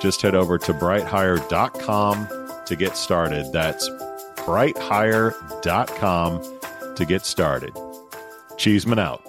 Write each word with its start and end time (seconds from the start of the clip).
Just 0.00 0.22
head 0.22 0.34
over 0.34 0.58
to 0.58 0.74
brighthire.com 0.74 2.28
to 2.66 2.76
get 2.76 2.96
started. 2.96 3.52
That's 3.52 3.88
brighthire.com 4.36 6.94
to 6.96 7.04
get 7.04 7.26
started. 7.26 7.72
Cheesman 8.56 8.98
out. 8.98 9.22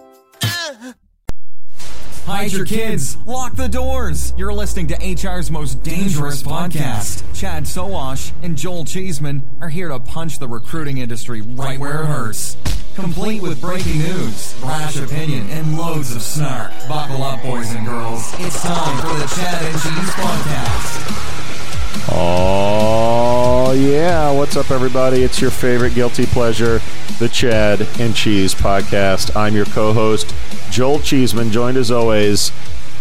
Hide 2.28 2.52
your 2.52 2.66
kids. 2.66 3.16
Lock 3.26 3.56
the 3.56 3.70
doors. 3.70 4.34
You're 4.36 4.54
listening 4.54 4.88
to 4.88 4.95
HR's 4.95 5.50
most 5.50 5.82
dangerous 5.82 6.44
podcast. 6.44 7.23
Chad 7.34 7.64
Sowash 7.64 8.34
and 8.44 8.58
Joel 8.58 8.84
Cheesman 8.84 9.42
are 9.62 9.70
here 9.70 9.88
to 9.88 10.00
punch 10.00 10.40
the 10.40 10.48
recruiting 10.48 10.98
industry 10.98 11.40
right 11.40 11.80
where 11.80 12.04
it 12.04 12.08
hurts. 12.08 12.58
Complete 12.98 13.44
with 13.44 13.62
breaking 13.62 14.00
news, 14.00 14.59
brash 14.59 14.98
opinion, 15.00 15.48
and 15.52 15.78
loads 15.78 16.16
of 16.16 16.22
snark. 16.23 16.72
Buckle 16.90 17.22
up, 17.22 17.44
boys 17.44 17.72
and 17.76 17.86
girls. 17.86 18.34
It's 18.39 18.59
time 18.64 18.98
for 18.98 19.14
the 19.20 19.28
Chad 19.36 19.64
and 19.66 19.73
Cheese 19.73 20.09
podcast. 20.16 22.08
Oh, 22.12 23.72
yeah. 23.78 24.31
What's 24.31 24.58
up, 24.58 24.72
everybody? 24.72 25.22
It's 25.22 25.39
your 25.39 25.52
favorite 25.52 25.94
guilty 25.94 26.26
pleasure, 26.26 26.81
the 27.20 27.30
Chad 27.30 27.88
and 28.00 28.16
Cheese 28.16 28.56
podcast. 28.56 29.36
I'm 29.36 29.56
your 29.56 29.66
co 29.66 29.94
host, 29.94 30.34
Joel 30.72 30.98
Cheesman, 30.98 31.52
joined 31.52 31.78
as 31.78 31.92
always, 31.92 32.52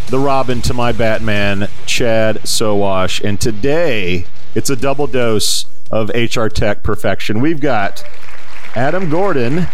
the 0.09 0.19
Robin 0.19 0.61
to 0.61 0.75
my 0.75 0.93
Batman, 0.93 1.71
Chad 1.87 2.37
Sowash. 2.43 3.25
And 3.25 3.41
today, 3.41 4.27
it's 4.55 4.69
a 4.69 4.77
double 4.77 5.07
dose 5.07 5.65
of 5.91 6.11
HR 6.11 6.49
tech 6.49 6.83
perfection. 6.83 7.41
We've 7.41 7.61
got 7.61 8.05
Adam 8.77 9.09
Gordon, 9.09 9.67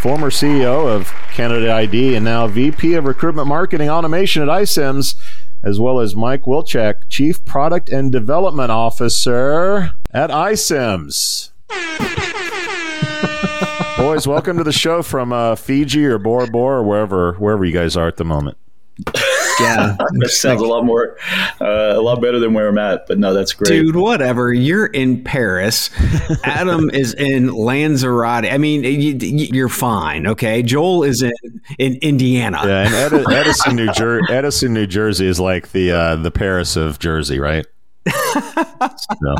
former 0.00 0.30
CEO 0.30 0.92
of 0.92 1.12
Candidate 1.32 1.70
ID 1.70 2.16
and 2.16 2.24
now 2.24 2.48
VP 2.48 2.94
of 2.94 3.04
Recruitment 3.04 3.46
Marketing 3.46 3.88
Automation 3.88 4.42
at 4.42 4.48
iCIMS 4.48 5.14
as 5.62 5.78
well 5.78 6.00
as 6.00 6.16
Mike 6.16 6.42
Wilczek, 6.42 7.08
Chief 7.08 7.44
Product 7.44 7.88
and 7.88 8.10
Development 8.10 8.72
Officer 8.72 9.92
at 10.10 10.30
iCIMS. 10.30 11.52
Boys, 13.96 14.26
welcome 14.26 14.58
to 14.58 14.64
the 14.64 14.72
show 14.72 15.04
from 15.04 15.32
uh, 15.32 15.54
Fiji 15.54 16.04
or 16.04 16.18
Bora 16.18 16.48
Bora 16.48 16.80
or 16.80 16.82
wherever 16.82 17.34
wherever 17.34 17.64
you 17.64 17.72
guys 17.72 17.96
are 17.96 18.08
at 18.08 18.16
the 18.16 18.24
moment. 18.24 18.58
Yeah, 19.60 19.96
that 20.12 20.30
sounds 20.30 20.60
a 20.60 20.66
lot 20.66 20.84
more, 20.84 21.16
uh, 21.60 21.94
a 21.96 22.00
lot 22.00 22.20
better 22.20 22.38
than 22.38 22.54
where 22.54 22.68
I'm 22.68 22.78
at. 22.78 23.06
But 23.06 23.18
no, 23.18 23.34
that's 23.34 23.52
great, 23.52 23.68
dude. 23.68 23.96
Whatever. 23.96 24.52
You're 24.52 24.86
in 24.86 25.22
Paris. 25.24 25.90
Adam 26.44 26.90
is 26.90 27.14
in 27.14 27.52
Lanzarote. 27.52 28.44
I 28.44 28.58
mean, 28.58 28.84
you, 28.84 29.64
are 29.64 29.68
fine. 29.68 30.26
Okay. 30.26 30.62
Joel 30.62 31.04
is 31.04 31.22
in 31.22 31.32
in 31.78 31.96
Indiana. 31.96 32.60
Yeah, 32.64 32.86
and 32.86 33.14
Ed- 33.14 33.32
Edison, 33.32 33.76
New 33.76 33.92
Jersey. 33.92 34.32
Edison, 34.32 34.74
New 34.74 34.86
Jersey 34.86 35.26
is 35.26 35.40
like 35.40 35.72
the 35.72 35.92
uh, 35.92 36.16
the 36.16 36.30
Paris 36.30 36.76
of 36.76 36.98
Jersey, 36.98 37.38
right? 37.38 37.66
no. 39.22 39.34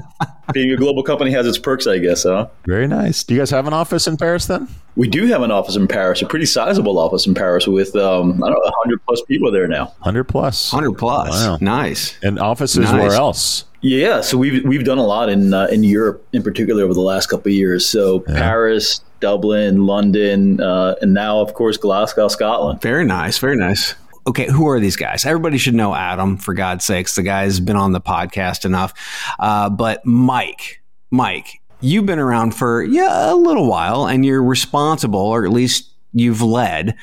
Being 0.52 0.70
a 0.70 0.76
global 0.76 1.02
company 1.02 1.30
has 1.32 1.46
its 1.46 1.58
perks, 1.58 1.86
I 1.86 1.98
guess, 1.98 2.22
huh? 2.22 2.48
Very 2.66 2.86
nice. 2.86 3.22
Do 3.22 3.34
you 3.34 3.40
guys 3.40 3.50
have 3.50 3.66
an 3.66 3.72
office 3.72 4.06
in 4.06 4.16
Paris 4.16 4.46
then? 4.46 4.68
We 4.96 5.08
do 5.08 5.26
have 5.26 5.42
an 5.42 5.50
office 5.50 5.76
in 5.76 5.86
Paris, 5.86 6.22
a 6.22 6.26
pretty 6.26 6.46
sizable 6.46 6.98
office 6.98 7.26
in 7.26 7.34
Paris 7.34 7.66
with, 7.66 7.94
um, 7.96 8.42
I 8.42 8.48
don't 8.48 8.58
know, 8.58 8.60
100 8.60 9.04
plus 9.04 9.22
people 9.22 9.52
there 9.52 9.68
now. 9.68 9.86
100 9.98 10.24
plus. 10.24 10.72
100 10.72 10.98
plus. 10.98 11.30
Wow. 11.30 11.58
Nice. 11.60 12.18
And 12.22 12.38
offices 12.38 12.90
nice. 12.90 12.92
where 12.92 13.12
else? 13.12 13.64
Yeah, 13.80 14.22
so 14.22 14.36
we've 14.36 14.64
we've 14.64 14.84
done 14.84 14.98
a 14.98 15.06
lot 15.06 15.28
in 15.28 15.54
uh, 15.54 15.66
in 15.66 15.84
Europe 15.84 16.26
in 16.32 16.42
particular 16.42 16.82
over 16.82 16.94
the 16.94 17.00
last 17.00 17.28
couple 17.28 17.50
of 17.50 17.54
years. 17.54 17.86
So 17.86 18.24
yeah. 18.26 18.34
Paris, 18.34 19.00
Dublin, 19.20 19.86
London, 19.86 20.60
uh, 20.60 20.96
and 21.00 21.14
now 21.14 21.38
of 21.38 21.54
course 21.54 21.76
Glasgow, 21.76 22.26
Scotland. 22.26 22.82
Very 22.82 23.04
nice, 23.04 23.38
very 23.38 23.56
nice 23.56 23.94
okay, 24.28 24.46
who 24.46 24.68
are 24.68 24.78
these 24.78 24.96
guys? 24.96 25.24
Everybody 25.24 25.56
should 25.58 25.74
know 25.74 25.94
Adam, 25.94 26.36
for 26.36 26.52
God's 26.54 26.84
sakes. 26.84 27.14
The 27.14 27.22
guy's 27.22 27.60
been 27.60 27.76
on 27.76 27.92
the 27.92 28.00
podcast 28.00 28.64
enough. 28.64 28.92
Uh, 29.38 29.70
but 29.70 30.04
Mike, 30.04 30.82
Mike, 31.10 31.60
you've 31.80 32.06
been 32.06 32.18
around 32.18 32.54
for 32.54 32.82
yeah 32.82 33.32
a 33.32 33.34
little 33.34 33.66
while, 33.66 34.06
and 34.06 34.24
you're 34.24 34.42
responsible, 34.42 35.20
or 35.20 35.44
at 35.44 35.50
least 35.50 35.90
you've 36.12 36.42
led 36.42 36.94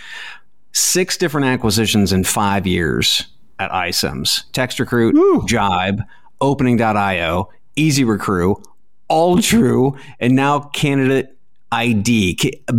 six 0.72 1.18
different 1.18 1.48
acquisitions 1.48 2.14
in 2.14 2.24
five 2.24 2.68
years 2.68 3.28
at 3.58 3.72
iCIMS. 3.72 4.50
TextRecruit, 4.52 5.14
Woo. 5.14 5.46
Jibe, 5.48 6.02
Opening.io, 6.42 7.50
EASYRECRUE, 7.76 8.64
All 9.08 9.42
True, 9.42 9.98
and 10.20 10.36
now 10.36 10.60
Candidate 10.60 11.30
ID. 11.72 12.38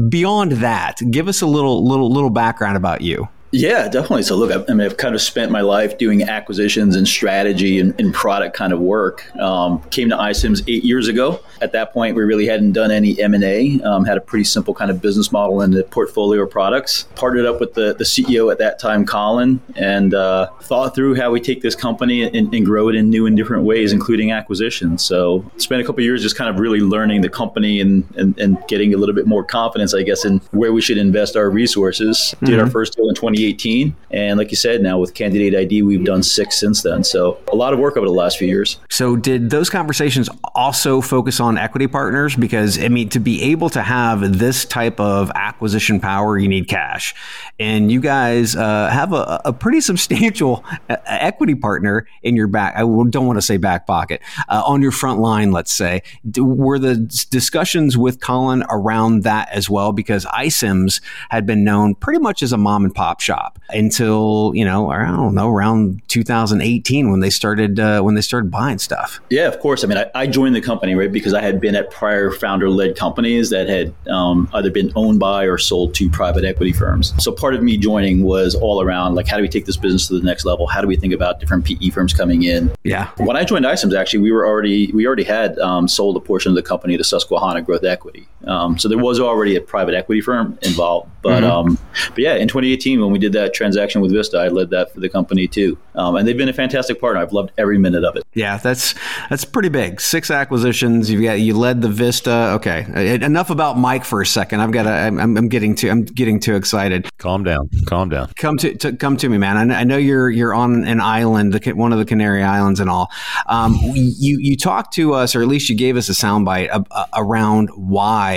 Beyond 0.09 0.53
that, 0.53 1.01
give 1.11 1.27
us 1.27 1.43
a 1.43 1.47
little 1.47 1.87
little 1.87 2.13
little 2.13 2.31
background 2.31 2.77
about 2.77 3.01
you. 3.01 3.29
Yeah, 3.57 3.89
definitely. 3.89 4.23
So, 4.25 4.37
look, 4.37 4.53
I, 4.53 4.73
mean, 4.75 4.85
I've 4.85 4.99
kind 4.99 5.15
of 5.15 5.23
spent 5.23 5.51
my 5.51 5.63
life 5.63 5.97
doing 5.97 6.23
acquisitions 6.23 6.95
and 6.95 7.09
strategy 7.09 7.81
and, 7.81 7.99
and 7.99 8.13
product 8.13 8.55
kind 8.55 8.71
of 8.71 8.81
work. 8.81 9.35
Um, 9.37 9.81
came 9.85 10.11
to 10.11 10.17
iCIMS 10.17 10.63
eight 10.69 10.85
years 10.85 11.09
ago. 11.09 11.41
At 11.63 11.73
that 11.73 11.95
point, 11.95 12.17
we 12.17 12.23
really 12.23 12.47
hadn't 12.47 12.73
done 12.73 12.91
any 12.91 13.19
M 13.21 13.33
and 13.33 13.43
A. 13.43 13.81
Um, 13.81 14.05
had 14.05 14.19
a 14.19 14.21
pretty 14.21 14.45
simple 14.45 14.75
kind 14.75 14.91
of 14.91 15.01
business 15.01 15.33
model 15.33 15.63
and 15.63 15.73
the 15.73 15.85
portfolio 15.85 16.43
of 16.43 16.51
products. 16.51 17.05
Partnered 17.15 17.47
up 17.47 17.59
with 17.59 17.73
the, 17.73 17.95
the 17.95 18.05
CEO 18.05 18.53
at 18.53 18.59
that 18.59 18.79
time, 18.79 19.07
Colin, 19.07 19.59
and 19.75 20.13
uh, 20.13 20.49
thought 20.61 20.95
through 20.95 21.15
how 21.15 21.31
we 21.31 21.41
take 21.41 21.63
this 21.63 21.75
company 21.75 22.25
and, 22.25 22.55
and, 22.55 22.67
grow 22.67 22.89
it 22.89 22.95
in 22.95 23.09
new 23.09 23.27
and 23.27 23.37
different 23.37 23.63
ways, 23.63 23.93
including 23.93 24.33
acquisitions. 24.33 25.03
So, 25.03 25.51
spent 25.57 25.81
a 25.81 25.85
couple 25.85 26.03
years 26.03 26.21
just 26.21 26.37
kind 26.37 26.51
of 26.51 26.59
really 26.59 26.81
learning 26.81 27.23
the 27.23 27.31
company 27.31 27.81
and, 27.81 28.05
and, 28.17 28.39
and 28.39 28.59
getting 28.69 28.93
a 28.93 28.99
little 28.99 29.15
bit 29.15 29.27
more 29.27 29.45
confidence, 29.45 29.95
I 29.95 30.03
guess, 30.03 30.25
in 30.27 30.41
where 30.51 30.73
we 30.73 30.83
should 30.83 30.99
invest 30.99 31.37
our 31.37 31.49
resources. 31.49 32.19
Mm-hmm. 32.19 32.47
Did 32.47 32.59
our 32.59 32.65
mm-hmm. 32.65 32.73
first 32.73 32.97
deal 32.97 33.09
in 33.09 33.15
20 33.15 33.46
2018. 33.53 33.95
And 34.11 34.39
like 34.39 34.51
you 34.51 34.57
said, 34.57 34.81
now 34.81 34.99
with 34.99 35.15
Candidate 35.15 35.55
ID, 35.55 35.83
we've 35.83 36.05
done 36.05 36.23
six 36.23 36.59
since 36.59 36.83
then. 36.83 37.05
So 37.05 37.39
a 37.53 37.57
lot 37.57 37.73
of 37.73 37.79
work 37.79 37.97
over 37.97 38.07
the 38.07 38.13
last 38.13 38.39
few 38.39 38.49
years. 38.49 38.79
So 38.89 39.17
did 39.17 39.51
those 39.51 39.69
conversations 39.69 40.29
also 40.55 41.01
focus 41.01 41.41
on 41.41 41.59
equity 41.59 41.87
partners? 41.87 42.37
Because, 42.37 42.83
I 42.83 42.89
mean, 42.89 43.09
to 43.11 43.21
be 43.21 43.43
able 43.43 43.69
to 43.71 43.83
have 43.83 44.39
this 44.39 44.65
type 44.65 44.99
of 45.01 45.31
acquisition 45.35 46.01
power, 46.01 46.39
you 46.39 46.49
need 46.49 46.69
cash. 46.69 47.15
And 47.59 47.91
you 47.91 48.01
guys 48.01 48.57
uh, 48.57 48.89
have 48.91 49.13
a, 49.13 49.43
a, 49.45 49.53
pretty 49.53 49.81
substantial 49.81 50.65
equity 50.89 51.55
partner 51.55 52.07
in 52.23 52.37
your 52.37 52.47
back. 52.47 52.75
I 52.77 52.81
don't 52.81 53.27
want 53.27 53.39
to 53.39 53.43
say 53.43 53.57
back 53.57 53.87
pocket, 53.87 54.21
uh, 54.49 54.63
on 54.65 54.83
your 54.83 54.93
front 54.93 55.21
line, 55.21 55.51
let's 55.51 55.73
say. 55.73 56.03
Were 56.37 56.79
the 56.79 56.97
discussions 57.31 57.99
with 57.99 58.21
Colin 58.21 58.65
around 58.71 59.25
that 59.25 59.49
as 59.51 59.69
well? 59.69 59.93
Because 59.93 60.25
iCIMS 60.27 61.01
had 61.31 61.47
been 61.47 61.65
known 61.65 61.95
pretty 61.95 62.21
much 62.21 62.43
as 62.43 62.53
a 62.53 62.59
mom 62.59 62.85
and 62.85 62.95
pop 62.95 63.21
shop 63.21 63.36
until 63.71 64.53
you 64.55 64.65
know 64.65 64.91
I 64.91 65.05
don't 65.05 65.35
know 65.35 65.51
around 65.51 66.03
2018 66.09 67.11
when 67.11 67.21
they 67.21 67.31
started 67.31 67.81
uh, 67.81 68.03
when 68.03 68.15
they 68.15 68.21
started 68.21 68.51
buying 68.51 68.79
stuff. 68.79 69.21
Yeah, 69.31 69.49
of 69.49 69.59
course. 69.61 69.85
I 69.85 69.87
mean, 69.87 69.99
I, 69.99 70.11
I 70.15 70.27
joined 70.27 70.55
the 70.55 70.61
company 70.61 70.95
right 70.95 71.11
because 71.11 71.35
I 71.35 71.41
had 71.41 71.61
been 71.61 71.75
at 71.75 71.91
prior 71.91 72.31
founder-led 72.31 72.97
companies 72.97 73.51
that 73.51 73.69
had 73.69 73.95
um, 74.09 74.49
either 74.55 74.71
been 74.71 74.93
owned 74.95 75.19
by 75.19 75.45
or 75.45 75.59
sold 75.59 75.95
to 75.97 76.09
private 76.11 76.45
equity 76.45 76.73
firms. 76.73 77.13
So 77.23 77.33
part 77.33 77.55
of 77.55 77.63
me 77.63 77.77
joining 77.77 78.23
was 78.23 78.55
all 78.55 78.81
around 78.83 79.15
like 79.15 79.27
how 79.27 79.37
do 79.37 79.43
we 79.43 79.49
take 79.49 79.67
this 79.67 79.77
business 79.77 80.09
to 80.09 80.19
the 80.19 80.25
next 80.25 80.45
level? 80.45 80.67
How 80.67 80.81
do 80.81 80.87
we 80.87 80.97
think 80.97 81.13
about 81.13 81.41
different 81.41 81.65
PE 81.65 81.91
firms 81.91 82.13
coming 82.13 82.45
in? 82.45 82.73
Yeah. 82.85 83.11
When 83.19 83.37
I 83.37 83.45
joined 83.45 83.65
iCIMS, 83.65 83.99
actually, 83.99 84.21
we 84.21 84.33
were 84.33 84.47
already 84.47 84.93
we 84.93 85.07
already 85.07 85.25
had 85.25 85.59
um, 85.59 85.89
sold 85.89 86.17
a 86.17 86.21
portion 86.21 86.51
of 86.51 86.57
the 86.57 86.63
company 86.63 86.97
to 86.97 87.05
Susquehanna 87.05 87.63
Growth 87.63 87.85
Equity. 87.85 88.27
Um, 88.47 88.79
so 88.79 88.89
there 88.89 88.99
was 88.99 89.21
already 89.21 89.57
a 89.57 89.61
private 89.61 89.95
equity 89.95 90.21
firm 90.21 90.59
involved. 90.63 91.11
But 91.23 91.43
mm-hmm. 91.43 91.71
um, 91.71 91.79
but 92.11 92.19
yeah, 92.19 92.35
in 92.37 92.47
2018 92.47 93.01
when 93.01 93.11
we 93.11 93.19
did 93.19 93.33
that 93.33 93.53
transaction 93.53 94.01
with 94.01 94.13
Vista, 94.13 94.39
I 94.39 94.49
led 94.49 94.71
that 94.71 94.95
for 94.95 95.01
the 95.01 95.09
company 95.09 95.49
too, 95.49 95.77
um, 95.97 96.15
and 96.15 96.27
they've 96.27 96.37
been 96.37 96.49
a 96.49 96.53
fantastic 96.53 97.01
partner. 97.01 97.21
I've 97.21 97.33
loved 97.33 97.51
every 97.59 97.79
minute 97.79 98.05
of 98.05 98.15
it. 98.15 98.23
Yeah, 98.35 98.59
that's 98.59 98.95
that's 99.29 99.45
pretty 99.45 99.69
big. 99.69 100.01
Six 100.01 100.31
acquisitions. 100.31 101.11
You've 101.11 101.25
got 101.25 101.41
you 101.41 101.59
led 101.59 101.83
the 101.83 101.89
Vista. 101.89 102.53
Okay, 102.55 102.87
enough 103.25 103.51
about 103.51 103.77
Mike 103.77 104.05
for 104.05 104.21
a 104.21 104.27
second. 104.27 104.61
I've 104.61 104.71
got. 104.71 104.85
To, 104.85 104.91
I'm, 104.91 105.19
I'm 105.19 105.49
getting 105.49 105.75
too. 105.75 105.91
I'm 105.91 106.05
getting 106.05 106.39
too 106.39 106.55
excited. 106.55 107.09
Calm 107.19 107.43
down. 107.43 107.69
Calm 107.87 108.09
down. 108.09 108.31
Come 108.37 108.57
to, 108.59 108.77
to 108.77 108.93
come 108.93 109.17
to 109.17 109.29
me, 109.29 109.37
man. 109.37 109.73
I, 109.73 109.81
I 109.81 109.85
know 109.85 109.97
you're 109.97 110.31
you're 110.31 110.55
on 110.55 110.85
an 110.85 111.01
island, 111.01 111.59
one 111.75 111.93
of 111.93 111.99
the 111.99 112.05
Canary 112.05 112.45
Islands, 112.45 112.79
and 112.79 112.89
all. 112.89 113.11
Um, 113.47 113.77
you 113.83 114.39
you 114.39 114.57
talked 114.57 114.95
to 114.95 115.13
us, 115.15 115.35
or 115.35 115.43
at 115.43 115.49
least 115.49 115.69
you 115.69 115.75
gave 115.75 115.97
us 115.97 116.09
a 116.09 116.13
soundbite 116.13 116.87
around 117.17 117.71
why 117.75 118.36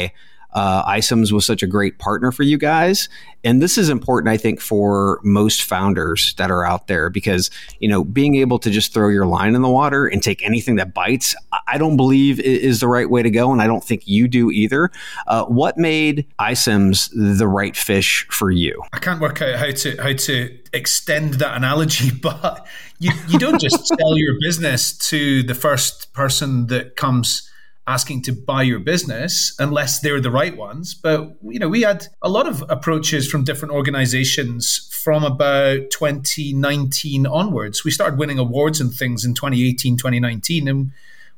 uh, 0.51 0.84
iCIMS 0.92 1.31
was 1.31 1.46
such 1.46 1.62
a 1.62 1.68
great 1.68 2.00
partner 2.00 2.31
for 2.31 2.44
you 2.44 2.57
guys. 2.57 3.07
And 3.44 3.62
this 3.62 3.78
is 3.78 3.88
important, 3.90 4.34
I 4.34 4.38
think, 4.38 4.60
for 4.60 5.19
most 5.24 5.63
founders 5.63 6.34
that 6.38 6.51
are 6.51 6.66
out 6.66 6.88
there 6.88 7.10
because, 7.10 7.50
you 7.80 7.88
know, 7.88 8.04
being 8.04 8.36
able 8.36 8.60
to 8.60 8.69
just 8.69 8.94
throw 8.94 9.10
your 9.10 9.25
line 9.25 9.56
in 9.56 9.62
the 9.62 9.69
water 9.69 10.07
and 10.07 10.22
take 10.22 10.44
anything 10.44 10.75
that 10.78 10.94
bites, 10.94 11.36
I 11.68 11.78
don't 11.78 11.96
believe 11.96 12.40
is 12.40 12.80
the 12.80 12.88
right 12.88 13.10
way 13.10 13.24
to 13.24 13.30
go. 13.30 13.51
And 13.51 13.62
I 13.62 13.68
don't 13.68 13.84
think 13.84 14.07
you 14.07 14.28
do 14.28 14.51
either. 14.51 14.92
Uh, 15.28 15.46
what 15.46 15.78
made 15.78 16.25
iCIMS 16.40 17.38
the 17.38 17.48
right 17.48 17.78
fish 17.78 18.28
for 18.30 18.51
you? 18.51 18.81
I 18.92 19.00
can't 19.00 19.22
work 19.22 19.42
out 19.42 19.56
how 19.56 19.72
to, 19.72 19.98
how 20.01 20.13
to 20.13 20.60
extend 20.74 21.36
that 21.36 21.56
analogy, 21.56 22.12
but 22.22 22.68
you, 22.98 23.12
you 23.28 23.40
don't 23.40 23.62
just 23.62 23.88
sell 23.88 24.18
your 24.18 24.36
business 24.42 24.98
to 25.10 25.44
the 25.44 25.56
first 25.56 26.12
person 26.12 26.68
that 26.68 26.96
comes 26.98 27.50
asking 27.87 28.21
to 28.23 28.31
buy 28.31 28.61
your 28.61 28.79
business 28.79 29.55
unless 29.59 29.99
they're 29.99 30.21
the 30.21 30.31
right 30.31 30.55
ones. 30.55 30.93
But 30.93 31.37
you 31.43 31.59
know, 31.59 31.69
we 31.69 31.81
had 31.81 32.07
a 32.21 32.29
lot 32.29 32.47
of 32.47 32.63
approaches 32.69 33.29
from 33.29 33.43
different 33.43 33.73
organizations 33.73 34.87
from 34.91 35.23
about 35.23 35.89
2019 35.91 37.25
onwards. 37.25 37.83
We 37.83 37.91
started 37.91 38.19
winning 38.19 38.37
awards 38.37 38.79
and 38.79 38.93
things 38.93 39.25
in 39.25 39.33
2018, 39.33 39.97
2019 39.97 40.67
and 40.67 40.91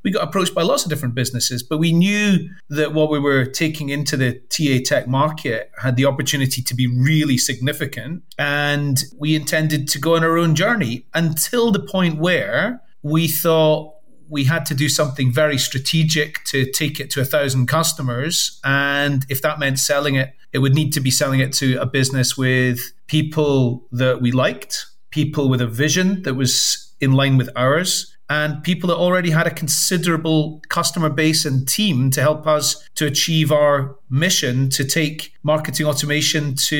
we 0.03 0.11
got 0.11 0.23
approached 0.23 0.55
by 0.55 0.63
lots 0.63 0.83
of 0.83 0.89
different 0.89 1.13
businesses, 1.13 1.61
but 1.61 1.77
we 1.77 1.93
knew 1.93 2.49
that 2.69 2.93
what 2.93 3.11
we 3.11 3.19
were 3.19 3.45
taking 3.45 3.89
into 3.89 4.17
the 4.17 4.33
TA 4.49 4.83
tech 4.83 5.07
market 5.07 5.71
had 5.79 5.95
the 5.95 6.05
opportunity 6.05 6.61
to 6.61 6.75
be 6.75 6.87
really 6.87 7.37
significant. 7.37 8.23
And 8.39 9.03
we 9.17 9.35
intended 9.35 9.87
to 9.89 9.99
go 9.99 10.15
on 10.15 10.23
our 10.23 10.37
own 10.37 10.55
journey 10.55 11.05
until 11.13 11.71
the 11.71 11.79
point 11.79 12.17
where 12.17 12.81
we 13.03 13.27
thought 13.27 13.95
we 14.31 14.45
had 14.45 14.65
to 14.67 14.73
do 14.73 14.89
something 14.89 15.31
very 15.31 15.57
strategic 15.57 16.43
to 16.45 16.65
take 16.71 16.99
it 16.99 17.11
to 17.11 17.21
a 17.21 17.25
thousand 17.25 17.67
customers. 17.67 18.59
And 18.63 19.25
if 19.29 19.41
that 19.41 19.59
meant 19.59 19.77
selling 19.77 20.15
it, 20.15 20.33
it 20.53 20.59
would 20.59 20.73
need 20.73 20.93
to 20.93 21.01
be 21.01 21.11
selling 21.11 21.41
it 21.41 21.53
to 21.53 21.75
a 21.75 21.85
business 21.85 22.37
with 22.37 22.79
people 23.07 23.87
that 23.91 24.21
we 24.21 24.31
liked, 24.31 24.85
people 25.11 25.49
with 25.49 25.61
a 25.61 25.67
vision 25.67 26.23
that 26.23 26.35
was 26.35 26.93
in 27.01 27.11
line 27.11 27.37
with 27.37 27.49
ours, 27.55 28.15
and 28.29 28.63
people 28.63 28.87
that 28.87 28.95
already 28.95 29.29
had 29.29 29.45
a 29.45 29.51
considerable 29.51 30.61
customer 30.69 31.09
base 31.09 31.43
and 31.43 31.67
team 31.67 32.09
to 32.11 32.21
help 32.21 32.47
us 32.47 32.87
to 32.95 33.05
achieve 33.05 33.51
our 33.51 33.97
mission 34.09 34.69
to 34.69 34.85
take 34.85 35.33
marketing 35.43 35.85
automation 35.85 36.55
to 36.55 36.77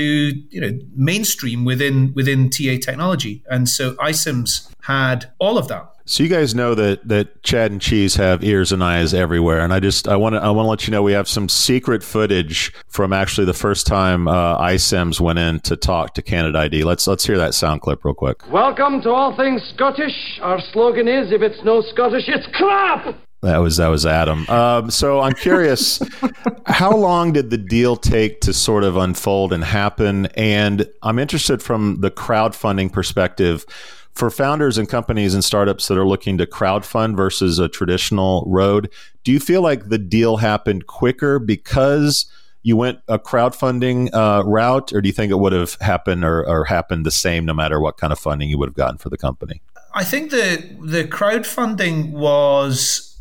you 0.50 0.62
know 0.62 0.72
mainstream 0.96 1.66
within 1.66 2.14
within 2.16 2.50
TA 2.50 2.78
technology. 2.82 3.44
And 3.50 3.68
so 3.68 3.96
iCIMS 3.96 4.72
had 4.84 5.30
all 5.40 5.58
of 5.58 5.68
that. 5.68 5.92
So 6.12 6.24
you 6.24 6.30
guys 6.30 6.54
know 6.54 6.76
that 6.76 7.08
that 7.08 7.42
Chad 7.42 7.72
and 7.72 7.80
Cheese 7.80 8.16
have 8.16 8.44
ears 8.44 8.74
and 8.74 8.84
eyes 8.84 9.14
everywhere, 9.14 9.62
and 9.62 9.72
I 9.72 9.80
just 9.80 10.10
I 10.10 10.18
want 10.18 10.36
to 10.36 10.42
I 10.42 10.50
want 10.50 10.66
to 10.66 10.70
let 10.70 10.86
you 10.86 10.92
know 10.92 11.02
we 11.02 11.14
have 11.14 11.26
some 11.26 11.48
secret 11.48 12.04
footage 12.04 12.74
from 12.90 13.14
actually 13.14 13.46
the 13.46 13.54
first 13.54 13.88
time 13.88 14.28
uh, 14.28 14.60
iCIMS 14.60 15.22
went 15.22 15.40
in 15.40 15.62
to 15.62 15.78
talk 15.78 16.14
to 16.16 16.22
Candidate 16.22 16.58
ID. 16.58 16.84
Let's 16.84 17.08
let's 17.08 17.26
hear 17.26 17.38
that 17.38 17.54
sound 17.54 17.80
clip 17.80 18.04
real 18.04 18.14
quick. 18.14 18.46
Welcome 18.52 19.02
to 19.04 19.10
all 19.10 19.38
things 19.38 19.62
Scottish. 19.74 20.12
Our 20.42 20.60
slogan 20.74 21.08
is: 21.08 21.32
if 21.32 21.42
it's 21.42 21.64
no 21.64 21.82
Scottish, 21.82 22.26
it's 22.28 22.48
crap. 22.58 23.16
That 23.42 23.60
was 23.60 23.78
that 23.78 23.88
was 23.88 24.06
Adam. 24.06 24.46
Um, 24.50 24.92
so 24.92 25.22
I'm 25.22 25.34
curious, 25.34 26.02
how 26.66 26.92
long 26.92 27.32
did 27.32 27.52
the 27.52 27.58
deal 27.58 27.96
take 27.96 28.42
to 28.42 28.52
sort 28.52 28.84
of 28.84 28.98
unfold 28.98 29.54
and 29.54 29.64
happen? 29.64 30.26
And 30.36 30.90
I'm 31.04 31.20
interested 31.20 31.64
from 31.64 32.02
the 32.02 32.12
crowdfunding 32.12 32.92
perspective 32.92 33.66
for 34.14 34.30
founders 34.30 34.78
and 34.78 34.90
companies 34.90 35.34
and 35.34 35.44
startups 35.44 35.88
that 35.88 35.98
are 35.98 36.08
looking 36.08 36.38
to 36.38 36.46
crowdfund 36.46 37.16
versus 37.16 37.60
a 37.60 37.70
traditional 37.70 38.44
road, 38.48 38.90
do 39.24 39.32
you 39.32 39.40
feel 39.40 39.62
like 39.62 39.90
the 39.90 39.98
deal 39.98 40.38
happened 40.38 40.88
quicker 40.88 41.40
because 41.40 42.26
you 42.64 42.78
went 42.78 43.00
a 43.08 43.18
crowdfunding 43.18 44.14
uh, 44.14 44.44
route, 44.46 44.94
or 44.94 45.02
do 45.02 45.10
you 45.10 45.14
think 45.14 45.32
it 45.32 45.40
would 45.40 45.54
have 45.54 45.76
happened 45.82 46.24
or, 46.24 46.48
or 46.48 46.66
happened 46.66 47.06
the 47.06 47.12
same 47.12 47.46
no 47.46 47.54
matter 47.54 47.80
what 47.80 47.98
kind 47.98 48.14
of 48.14 48.20
funding 48.20 48.50
you 48.50 48.58
would 48.58 48.70
have 48.70 48.76
gotten 48.76 48.98
for 48.98 49.10
the 49.10 49.18
company? 49.18 49.62
I 49.94 50.04
think 50.04 50.32
the 50.32 50.64
the 50.80 51.06
crowdfunding 51.06 52.12
was 52.12 53.18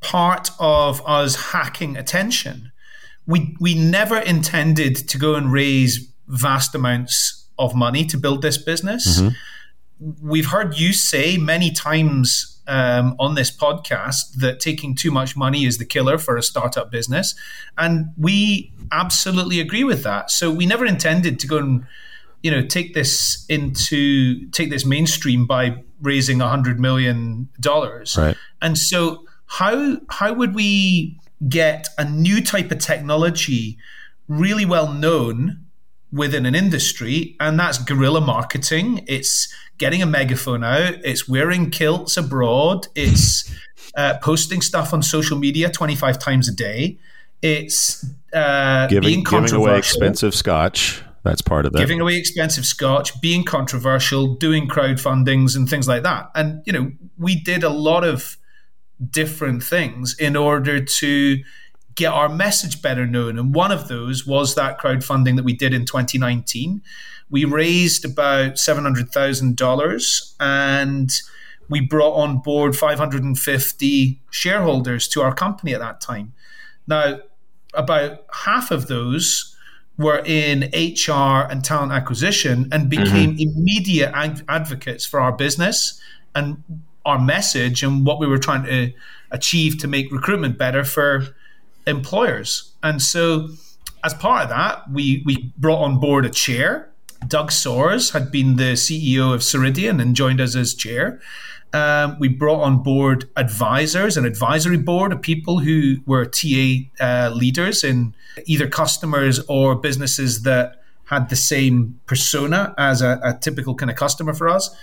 part 0.00 0.50
of 0.60 1.02
us 1.06 1.36
hacking 1.36 1.96
attention. 1.96 2.70
We 3.26 3.56
we 3.58 3.74
never 3.74 4.18
intended 4.18 5.08
to 5.08 5.18
go 5.18 5.34
and 5.34 5.50
raise 5.52 6.08
vast 6.28 6.74
amounts 6.74 7.46
of 7.58 7.74
money 7.74 8.04
to 8.06 8.16
build 8.16 8.42
this 8.42 8.58
business. 8.58 9.20
Mm-hmm 9.20 9.34
we've 9.98 10.46
heard 10.46 10.78
you 10.78 10.92
say 10.92 11.36
many 11.36 11.70
times 11.70 12.60
um, 12.66 13.14
on 13.18 13.34
this 13.34 13.54
podcast 13.54 14.36
that 14.36 14.60
taking 14.60 14.94
too 14.94 15.10
much 15.10 15.36
money 15.36 15.64
is 15.64 15.78
the 15.78 15.84
killer 15.84 16.18
for 16.18 16.36
a 16.36 16.42
startup 16.42 16.90
business. 16.90 17.34
And 17.76 18.06
we 18.16 18.72
absolutely 18.90 19.60
agree 19.60 19.84
with 19.84 20.02
that. 20.04 20.30
So 20.30 20.50
we 20.50 20.66
never 20.66 20.86
intended 20.86 21.38
to 21.40 21.46
go 21.46 21.58
and 21.58 21.86
you 22.42 22.50
know 22.50 22.62
take 22.62 22.92
this 22.92 23.44
into 23.48 24.46
take 24.50 24.70
this 24.70 24.84
mainstream 24.84 25.46
by 25.46 25.82
raising 26.02 26.42
a 26.42 26.48
hundred 26.48 26.78
million 26.78 27.48
dollars 27.58 28.18
right. 28.18 28.36
and 28.60 28.76
so 28.76 29.24
how 29.46 29.96
how 30.10 30.30
would 30.34 30.54
we 30.54 31.18
get 31.48 31.88
a 31.96 32.04
new 32.04 32.42
type 32.42 32.70
of 32.70 32.78
technology 32.78 33.78
really 34.28 34.66
well 34.66 34.92
known 34.92 35.63
within 36.14 36.46
an 36.46 36.54
industry, 36.54 37.36
and 37.40 37.58
that's 37.58 37.78
guerrilla 37.78 38.20
marketing. 38.20 39.04
It's 39.08 39.52
getting 39.78 40.00
a 40.00 40.06
megaphone 40.06 40.62
out. 40.62 40.94
It's 41.04 41.28
wearing 41.28 41.70
kilts 41.70 42.16
abroad. 42.16 42.86
It's 42.94 43.52
uh, 43.96 44.18
posting 44.22 44.62
stuff 44.62 44.94
on 44.94 45.02
social 45.02 45.36
media 45.36 45.70
25 45.70 46.18
times 46.18 46.48
a 46.48 46.54
day. 46.54 46.98
It's 47.42 48.06
uh, 48.32 48.86
giving. 48.86 49.24
Giving 49.24 49.54
away 49.54 49.76
expensive 49.76 50.34
scotch. 50.34 51.02
That's 51.24 51.42
part 51.42 51.66
of 51.66 51.74
it. 51.74 51.78
Giving 51.78 52.00
away 52.00 52.16
expensive 52.16 52.66
scotch, 52.66 53.20
being 53.20 53.44
controversial, 53.44 54.34
doing 54.34 54.68
crowdfundings 54.68 55.56
and 55.56 55.68
things 55.68 55.88
like 55.88 56.02
that. 56.02 56.30
And, 56.34 56.62
you 56.66 56.72
know, 56.72 56.92
we 57.18 57.34
did 57.34 57.64
a 57.64 57.70
lot 57.70 58.04
of 58.04 58.36
different 59.10 59.62
things 59.62 60.14
in 60.18 60.36
order 60.36 60.84
to 60.84 61.42
get 61.94 62.12
our 62.12 62.28
message 62.28 62.82
better 62.82 63.06
known. 63.06 63.38
And 63.38 63.54
one 63.54 63.72
of 63.72 63.88
those 63.88 64.26
was 64.26 64.54
that 64.54 64.78
crowdfunding 64.78 65.36
that 65.36 65.44
we 65.44 65.52
did 65.52 65.72
in 65.72 65.84
2019. 65.84 66.82
We 67.30 67.44
raised 67.44 68.04
about 68.04 68.54
$700,000 68.54 70.34
and 70.40 71.12
we 71.68 71.80
brought 71.80 72.14
on 72.14 72.38
board 72.38 72.76
550 72.76 74.20
shareholders 74.30 75.08
to 75.08 75.22
our 75.22 75.34
company 75.34 75.74
at 75.74 75.80
that 75.80 76.00
time. 76.00 76.34
Now, 76.86 77.20
about 77.72 78.24
half 78.32 78.70
of 78.70 78.88
those 78.88 79.56
were 79.96 80.22
in 80.24 80.70
HR 80.74 81.48
and 81.50 81.64
talent 81.64 81.92
acquisition 81.92 82.68
and 82.72 82.90
became 82.90 83.36
mm-hmm. 83.36 83.58
immediate 83.58 84.12
advocates 84.48 85.06
for 85.06 85.20
our 85.20 85.32
business 85.32 86.00
and 86.34 86.62
our 87.04 87.18
message 87.18 87.82
and 87.82 88.04
what 88.04 88.18
we 88.18 88.26
were 88.26 88.38
trying 88.38 88.64
to 88.64 88.92
achieve 89.30 89.78
to 89.78 89.88
make 89.88 90.10
recruitment 90.10 90.58
better 90.58 90.84
for 90.84 91.26
employers. 91.86 92.72
And 92.82 93.00
so, 93.00 93.48
as 94.02 94.14
part 94.14 94.44
of 94.44 94.48
that, 94.50 94.90
we, 94.90 95.22
we 95.24 95.52
brought 95.56 95.82
on 95.82 95.98
board 95.98 96.26
a 96.26 96.30
chair. 96.30 96.90
Doug 97.26 97.50
Soares 97.50 98.12
had 98.12 98.30
been 98.30 98.56
the 98.56 98.74
CEO 98.74 99.32
of 99.32 99.40
Ceridian 99.40 100.00
and 100.00 100.14
joined 100.14 100.40
us 100.40 100.54
as 100.54 100.74
chair. 100.74 101.20
Um, 101.72 102.16
we 102.20 102.28
brought 102.28 102.60
on 102.60 102.82
board 102.82 103.28
advisors, 103.36 104.16
an 104.16 104.24
advisory 104.24 104.76
board 104.76 105.12
of 105.12 105.20
people 105.20 105.58
who 105.58 105.96
were 106.06 106.24
TA 106.24 106.84
uh, 107.00 107.30
leaders 107.34 107.82
in 107.82 108.14
either 108.46 108.68
customers 108.68 109.40
or 109.48 109.74
businesses 109.74 110.42
that 110.42 110.82
had 111.06 111.30
the 111.30 111.36
same 111.36 111.98
persona 112.06 112.74
as 112.78 113.02
a, 113.02 113.20
a 113.24 113.34
typical 113.40 113.74
kind 113.74 113.90
of 113.90 113.96
customer 113.96 114.32
for 114.32 114.48
us. 114.48 114.74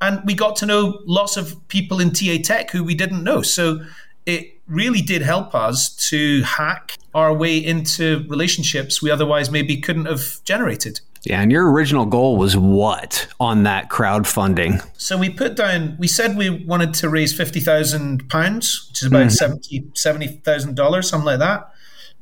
And 0.00 0.22
we 0.24 0.34
got 0.34 0.56
to 0.56 0.66
know 0.66 1.00
lots 1.04 1.36
of 1.36 1.68
people 1.68 2.00
in 2.00 2.12
TA 2.12 2.36
Tech 2.42 2.70
who 2.70 2.82
we 2.82 2.94
didn't 2.94 3.24
know. 3.24 3.42
So 3.42 3.84
it 4.28 4.60
really 4.68 5.00
did 5.00 5.22
help 5.22 5.54
us 5.54 5.88
to 6.10 6.42
hack 6.42 6.98
our 7.14 7.32
way 7.32 7.56
into 7.56 8.24
relationships 8.28 9.00
we 9.00 9.10
otherwise 9.10 9.50
maybe 9.50 9.78
couldn't 9.78 10.04
have 10.04 10.44
generated. 10.44 11.00
Yeah, 11.24 11.40
and 11.40 11.50
your 11.50 11.70
original 11.72 12.04
goal 12.04 12.36
was 12.36 12.56
what 12.56 13.26
on 13.40 13.64
that 13.64 13.88
crowdfunding? 13.88 14.86
So 14.98 15.16
we 15.18 15.30
put 15.30 15.56
down, 15.56 15.96
we 15.98 16.06
said 16.06 16.36
we 16.36 16.50
wanted 16.50 16.94
to 16.94 17.08
raise 17.08 17.36
£50,000, 17.36 18.88
which 18.88 19.02
is 19.02 19.08
about 19.08 19.26
mm. 19.26 19.92
$70,000, 19.94 21.04
something 21.04 21.26
like 21.26 21.38
that. 21.38 21.72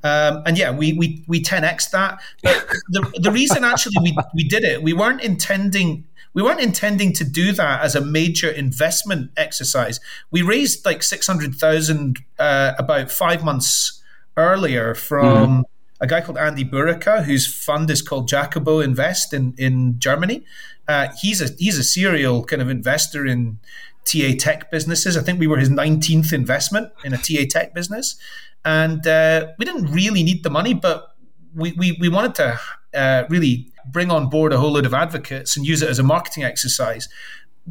Um, 0.05 0.43
and 0.47 0.57
yeah, 0.57 0.71
we 0.71 0.93
we 0.93 1.25
we 1.27 1.43
10x 1.43 1.91
that. 1.91 2.21
But 2.43 2.65
the 2.91 3.11
the 3.17 3.33
reason 3.33 3.65
actually 3.65 3.97
we 4.03 4.17
we 4.35 4.45
did 4.45 4.63
it, 4.63 4.83
we 4.83 4.93
weren't 4.93 5.21
intending 5.23 6.05
we 6.37 6.43
weren't 6.43 6.61
intending 6.61 7.15
to 7.15 7.25
do 7.25 7.51
that 7.53 7.83
as 7.83 7.97
a 7.97 8.01
major 8.03 8.51
investment 8.51 9.31
exercise. 9.39 9.99
We 10.31 10.43
raised 10.43 10.85
like 10.85 11.03
six 11.03 11.27
hundred 11.27 11.55
thousand 11.55 12.19
uh, 12.39 12.75
about 12.79 13.11
five 13.11 13.43
months 13.43 14.01
earlier 14.37 14.95
from. 14.95 15.25
Mm-hmm. 15.25 15.61
A 15.99 16.07
guy 16.07 16.21
called 16.21 16.37
Andy 16.37 16.63
Burica, 16.63 17.25
whose 17.25 17.47
fund 17.47 17.89
is 17.89 18.03
called 18.03 18.29
Jacobo 18.29 18.81
Invest 18.81 19.33
in, 19.33 19.55
in 19.57 19.99
Germany. 19.99 20.45
Uh, 20.87 21.09
he's 21.23 21.41
a 21.41 21.49
he's 21.59 21.79
a 21.79 21.83
serial 21.83 22.45
kind 22.45 22.61
of 22.61 22.69
investor 22.69 23.25
in 23.25 23.59
TA 24.05 24.33
tech 24.39 24.71
businesses. 24.71 25.17
I 25.17 25.23
think 25.23 25.41
we 25.41 25.47
were 25.47 25.57
his 25.57 25.71
19th 25.71 26.35
investment 26.35 26.93
in 27.03 27.15
a 27.15 27.17
TA 27.17 27.45
tech 27.49 27.73
business. 27.73 28.17
And 28.63 29.07
uh, 29.07 29.49
we 29.59 29.65
didn't 29.65 29.91
really 29.91 30.23
need 30.23 30.43
the 30.43 30.51
money, 30.51 30.75
but 30.75 31.17
we, 31.55 31.73
we, 31.73 31.97
we 31.99 32.11
wanted 32.11 32.35
to 32.37 32.61
uh, 32.97 33.25
really 33.29 33.71
bring 33.93 34.11
on 34.11 34.29
board 34.29 34.53
a 34.53 34.59
whole 34.59 34.73
load 34.73 34.87
of 34.87 34.95
advocates 34.95 35.57
and 35.57 35.67
use 35.67 35.83
it 35.83 35.89
as 35.89 35.99
a 35.99 36.03
marketing 36.03 36.45
exercise. 36.45 37.09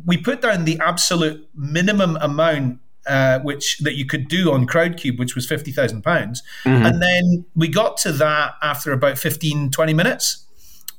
We 0.06 0.18
put 0.18 0.42
down 0.42 0.66
the 0.66 0.80
absolute 0.80 1.50
minimum 1.56 2.18
amount 2.18 2.80
uh, 3.08 3.40
which 3.40 3.78
that 3.80 3.94
you 3.96 4.06
could 4.06 4.28
do 4.28 4.52
on 4.52 4.66
Crowdcube, 4.66 5.20
which 5.20 5.36
was 5.36 5.46
fifty 5.46 5.72
thousand 5.72 6.02
pounds, 6.02 6.42
mm-hmm. 6.64 6.86
and 6.86 7.02
then 7.02 7.46
we 7.56 7.68
got 7.68 7.98
to 7.98 8.12
that 8.14 8.56
after 8.64 8.92
about 8.92 9.20
15, 9.20 9.70
20 9.70 9.94
minutes, 9.94 10.46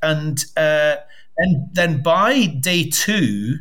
and 0.03 0.45
uh, 0.57 0.97
and 1.37 1.69
then 1.73 2.03
by 2.03 2.47
day 2.47 2.89
two, 2.89 3.59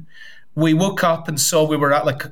we 0.54 0.74
woke 0.74 1.04
up 1.04 1.28
and 1.28 1.42
saw 1.42 1.66
we 1.66 1.76
were 1.76 1.92
at 1.92 2.06
like 2.06 2.24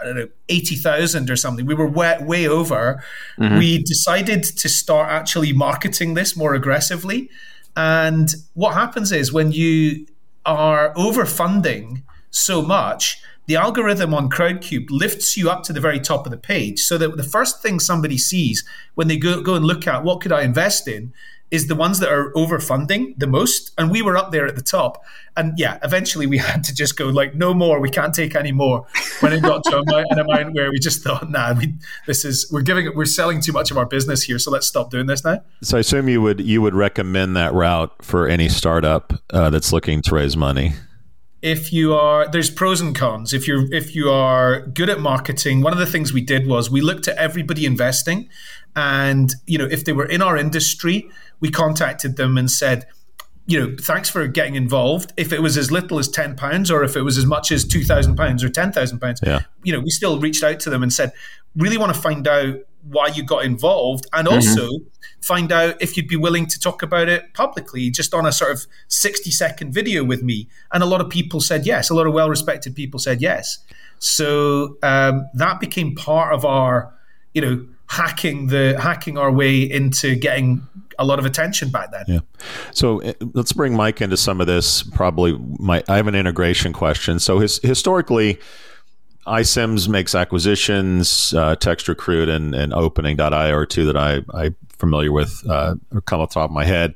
I 0.00 0.04
don't 0.04 0.16
know, 0.16 0.28
80,000 0.48 1.28
or 1.28 1.34
something. 1.34 1.66
We 1.66 1.74
were 1.74 1.88
way, 1.88 2.18
way 2.20 2.46
over. 2.46 3.02
Mm-hmm. 3.36 3.58
We 3.58 3.82
decided 3.82 4.44
to 4.44 4.68
start 4.68 5.10
actually 5.10 5.52
marketing 5.52 6.14
this 6.14 6.36
more 6.36 6.54
aggressively. 6.54 7.30
And 7.78 8.34
what 8.54 8.74
happens 8.74 9.12
is 9.12 9.32
when 9.32 9.52
you 9.52 10.04
are 10.44 10.92
overfunding 10.94 12.02
so 12.28 12.60
much, 12.60 13.22
the 13.46 13.54
algorithm 13.54 14.12
on 14.12 14.28
Crowdcube 14.28 14.86
lifts 14.90 15.36
you 15.36 15.48
up 15.48 15.62
to 15.62 15.72
the 15.72 15.80
very 15.80 16.00
top 16.00 16.26
of 16.26 16.32
the 16.32 16.38
page 16.38 16.80
so 16.80 16.98
that 16.98 17.16
the 17.16 17.22
first 17.22 17.62
thing 17.62 17.78
somebody 17.78 18.18
sees 18.18 18.64
when 18.96 19.06
they 19.06 19.16
go, 19.16 19.40
go 19.40 19.54
and 19.54 19.64
look 19.64 19.86
at 19.86 20.02
what 20.02 20.20
could 20.20 20.32
I 20.32 20.42
invest 20.42 20.88
in 20.88 21.12
is 21.50 21.66
the 21.66 21.74
ones 21.74 21.98
that 22.00 22.10
are 22.10 22.30
overfunding 22.32 23.18
the 23.18 23.26
most. 23.26 23.72
And 23.78 23.90
we 23.90 24.02
were 24.02 24.16
up 24.16 24.32
there 24.32 24.46
at 24.46 24.56
the 24.56 24.62
top. 24.62 25.02
And 25.36 25.58
yeah, 25.58 25.78
eventually 25.82 26.26
we 26.26 26.38
had 26.48 26.64
to 26.64 26.74
just 26.74 26.96
go 26.96 27.06
like, 27.06 27.34
no 27.34 27.54
more, 27.54 27.80
we 27.80 27.90
can't 27.90 28.14
take 28.14 28.34
any 28.34 28.52
more. 28.52 28.86
When 29.20 29.32
it 29.32 29.42
got 29.42 29.64
to 29.64 29.78
an 30.10 30.18
amount 30.18 30.54
where 30.54 30.70
we 30.70 30.78
just 30.78 31.02
thought, 31.02 31.30
nah, 31.30 31.54
we, 31.54 31.74
this 32.06 32.24
is 32.24 32.50
we're 32.52 32.62
giving 32.62 32.94
we're 32.94 33.04
selling 33.04 33.40
too 33.40 33.52
much 33.52 33.70
of 33.70 33.78
our 33.78 33.86
business 33.86 34.22
here, 34.22 34.38
so 34.38 34.50
let's 34.50 34.66
stop 34.66 34.90
doing 34.90 35.06
this 35.06 35.24
now. 35.24 35.42
So 35.62 35.76
I 35.76 35.80
assume 35.80 36.08
you 36.08 36.20
would 36.22 36.40
you 36.40 36.62
would 36.62 36.74
recommend 36.74 37.36
that 37.36 37.52
route 37.54 37.92
for 38.02 38.28
any 38.28 38.48
startup 38.48 39.12
uh, 39.30 39.50
that's 39.50 39.72
looking 39.72 40.02
to 40.02 40.14
raise 40.14 40.36
money 40.36 40.74
if 41.40 41.72
you 41.72 41.94
are 41.94 42.26
there's 42.28 42.50
pros 42.50 42.80
and 42.80 42.96
cons 42.96 43.32
if 43.32 43.46
you're 43.46 43.72
if 43.72 43.94
you 43.94 44.10
are 44.10 44.66
good 44.66 44.90
at 44.90 44.98
marketing 44.98 45.62
one 45.62 45.72
of 45.72 45.78
the 45.78 45.86
things 45.86 46.12
we 46.12 46.20
did 46.20 46.48
was 46.48 46.68
we 46.68 46.80
looked 46.80 47.06
at 47.06 47.16
everybody 47.16 47.64
investing 47.64 48.28
and 48.74 49.34
you 49.46 49.56
know 49.56 49.66
if 49.70 49.84
they 49.84 49.92
were 49.92 50.06
in 50.06 50.20
our 50.20 50.36
industry 50.36 51.08
we 51.40 51.50
contacted 51.50 52.16
them 52.16 52.36
and 52.38 52.50
said, 52.50 52.86
you 53.46 53.58
know, 53.58 53.76
thanks 53.80 54.10
for 54.10 54.26
getting 54.26 54.56
involved. 54.56 55.12
If 55.16 55.32
it 55.32 55.40
was 55.40 55.56
as 55.56 55.70
little 55.70 55.98
as 55.98 56.08
ten 56.08 56.36
pounds, 56.36 56.70
or 56.70 56.84
if 56.84 56.96
it 56.96 57.02
was 57.02 57.16
as 57.16 57.24
much 57.24 57.50
as 57.50 57.64
two 57.64 57.82
thousand 57.82 58.16
pounds 58.16 58.44
or 58.44 58.50
ten 58.50 58.72
thousand 58.72 58.98
pounds, 58.98 59.20
yeah. 59.22 59.40
you 59.62 59.72
know, 59.72 59.80
we 59.80 59.90
still 59.90 60.20
reached 60.20 60.44
out 60.44 60.60
to 60.60 60.70
them 60.70 60.82
and 60.82 60.92
said, 60.92 61.12
really 61.56 61.78
want 61.78 61.94
to 61.94 62.00
find 62.00 62.28
out 62.28 62.56
why 62.82 63.08
you 63.08 63.22
got 63.22 63.44
involved, 63.44 64.06
and 64.12 64.28
mm-hmm. 64.28 64.34
also 64.34 64.68
find 65.20 65.50
out 65.50 65.80
if 65.80 65.96
you'd 65.96 66.08
be 66.08 66.16
willing 66.16 66.46
to 66.46 66.60
talk 66.60 66.82
about 66.82 67.08
it 67.08 67.32
publicly, 67.34 67.90
just 67.90 68.12
on 68.12 68.26
a 68.26 68.32
sort 68.32 68.52
of 68.52 68.66
sixty 68.88 69.30
second 69.30 69.72
video 69.72 70.04
with 70.04 70.22
me. 70.22 70.48
And 70.72 70.82
a 70.82 70.86
lot 70.86 71.00
of 71.00 71.08
people 71.08 71.40
said 71.40 71.64
yes. 71.64 71.88
A 71.88 71.94
lot 71.94 72.06
of 72.06 72.12
well 72.12 72.28
respected 72.28 72.74
people 72.76 73.00
said 73.00 73.22
yes. 73.22 73.58
So 73.98 74.76
um, 74.82 75.26
that 75.34 75.58
became 75.58 75.94
part 75.94 76.34
of 76.34 76.44
our, 76.44 76.94
you 77.34 77.40
know, 77.40 77.66
hacking 77.88 78.48
the 78.48 78.78
hacking 78.80 79.18
our 79.18 79.32
way 79.32 79.60
into 79.60 80.14
getting 80.14 80.66
a 80.98 81.04
lot 81.04 81.18
of 81.18 81.24
attention 81.24 81.70
back 81.70 81.90
then. 81.90 82.04
Yeah. 82.06 82.20
So 82.72 83.02
uh, 83.02 83.12
let's 83.34 83.52
bring 83.52 83.74
Mike 83.74 84.00
into 84.00 84.16
some 84.16 84.40
of 84.40 84.46
this. 84.46 84.82
Probably, 84.82 85.38
my 85.58 85.82
I 85.88 85.96
have 85.96 86.06
an 86.06 86.14
integration 86.14 86.72
question. 86.72 87.18
So 87.18 87.38
his, 87.38 87.58
historically, 87.62 88.38
iCIMS 89.26 89.88
makes 89.88 90.14
acquisitions. 90.14 91.32
Uh, 91.34 91.54
TextRecruit 91.56 92.28
and, 92.28 92.54
and 92.54 92.74
Opening.io 92.74 93.54
are 93.54 93.66
two 93.66 93.84
that 93.86 93.96
I 93.96 94.20
I'm 94.34 94.56
familiar 94.70 95.12
with 95.12 95.42
uh, 95.48 95.76
or 95.92 96.00
come 96.00 96.20
off 96.20 96.30
the 96.30 96.34
top 96.34 96.50
of 96.50 96.54
my 96.54 96.64
head 96.64 96.94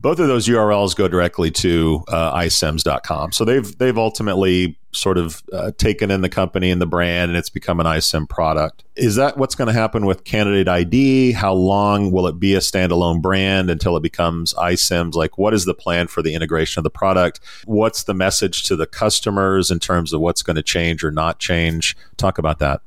both 0.00 0.20
of 0.20 0.28
those 0.28 0.46
URLs 0.46 0.94
go 0.94 1.08
directly 1.08 1.50
to 1.50 2.04
uh, 2.08 2.32
iCIMS.com. 2.36 3.32
So 3.32 3.44
they've 3.44 3.76
they've 3.78 3.98
ultimately 3.98 4.78
sort 4.98 5.18
of 5.18 5.42
uh, 5.52 5.70
taken 5.78 6.10
in 6.10 6.20
the 6.20 6.28
company 6.28 6.70
and 6.70 6.80
the 6.80 6.86
brand, 6.86 7.30
and 7.30 7.38
it's 7.38 7.50
become 7.50 7.80
an 7.80 7.86
iSIM 7.86 8.28
product. 8.28 8.84
Is 8.96 9.16
that 9.16 9.38
what's 9.38 9.54
going 9.54 9.68
to 9.68 9.72
happen 9.72 10.06
with 10.06 10.24
Candidate 10.24 10.68
ID? 10.68 11.32
How 11.32 11.52
long 11.52 12.10
will 12.10 12.26
it 12.26 12.38
be 12.38 12.54
a 12.54 12.58
standalone 12.58 13.22
brand 13.22 13.70
until 13.70 13.96
it 13.96 14.02
becomes 14.02 14.54
iCIMS? 14.54 15.14
Like, 15.14 15.38
what 15.38 15.54
is 15.54 15.64
the 15.64 15.74
plan 15.74 16.08
for 16.08 16.22
the 16.22 16.34
integration 16.34 16.80
of 16.80 16.84
the 16.84 16.90
product? 16.90 17.40
What's 17.64 18.04
the 18.04 18.14
message 18.14 18.64
to 18.64 18.76
the 18.76 18.86
customers 18.86 19.70
in 19.70 19.78
terms 19.78 20.12
of 20.12 20.20
what's 20.20 20.42
going 20.42 20.56
to 20.56 20.62
change 20.62 21.04
or 21.04 21.10
not 21.10 21.38
change? 21.38 21.96
Talk 22.16 22.38
about 22.38 22.58
that. 22.58 22.82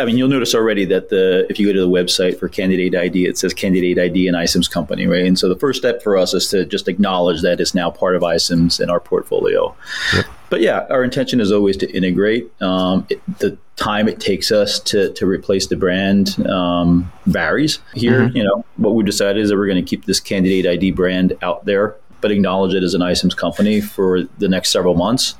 I 0.00 0.04
mean, 0.04 0.18
you'll 0.18 0.28
notice 0.28 0.54
already 0.54 0.84
that 0.86 1.08
the 1.08 1.46
if 1.48 1.58
you 1.58 1.66
go 1.66 1.72
to 1.72 1.80
the 1.80 1.88
website 1.88 2.38
for 2.38 2.48
Candidate 2.48 2.94
ID, 2.96 3.26
it 3.26 3.38
says 3.38 3.54
Candidate 3.54 3.98
ID 3.98 4.26
and 4.26 4.36
iCIMS 4.36 4.70
company, 4.70 5.06
right? 5.06 5.24
And 5.24 5.38
so 5.38 5.48
the 5.48 5.58
first 5.58 5.78
step 5.78 6.02
for 6.02 6.16
us 6.16 6.34
is 6.34 6.48
to 6.48 6.66
just 6.66 6.88
acknowledge 6.88 7.42
that 7.42 7.60
it's 7.60 7.74
now 7.74 7.90
part 7.90 8.16
of 8.16 8.22
iCIMS 8.22 8.80
in 8.80 8.90
our 8.90 8.98
portfolio. 8.98 9.74
Yep. 10.14 10.26
But 10.52 10.60
yeah, 10.60 10.84
our 10.90 11.02
intention 11.02 11.40
is 11.40 11.50
always 11.50 11.78
to 11.78 11.90
integrate. 11.96 12.52
Um, 12.60 13.06
it, 13.08 13.22
the 13.38 13.56
time 13.76 14.06
it 14.06 14.20
takes 14.20 14.52
us 14.52 14.78
to, 14.80 15.10
to 15.14 15.24
replace 15.24 15.68
the 15.68 15.76
brand 15.76 16.38
um, 16.46 17.10
varies. 17.24 17.78
Here, 17.94 18.20
mm-hmm. 18.20 18.36
you 18.36 18.44
know, 18.44 18.62
what 18.76 18.90
we 18.90 19.02
decided 19.02 19.42
is 19.42 19.48
that 19.48 19.56
we're 19.56 19.66
going 19.66 19.82
to 19.82 19.88
keep 19.88 20.04
this 20.04 20.20
Candidate 20.20 20.66
ID 20.66 20.90
brand 20.90 21.38
out 21.40 21.64
there, 21.64 21.96
but 22.20 22.30
acknowledge 22.30 22.74
it 22.74 22.82
as 22.82 22.92
an 22.92 23.00
iCIMS 23.00 23.34
company 23.34 23.80
for 23.80 24.24
the 24.24 24.46
next 24.46 24.72
several 24.72 24.94
months. 24.94 25.36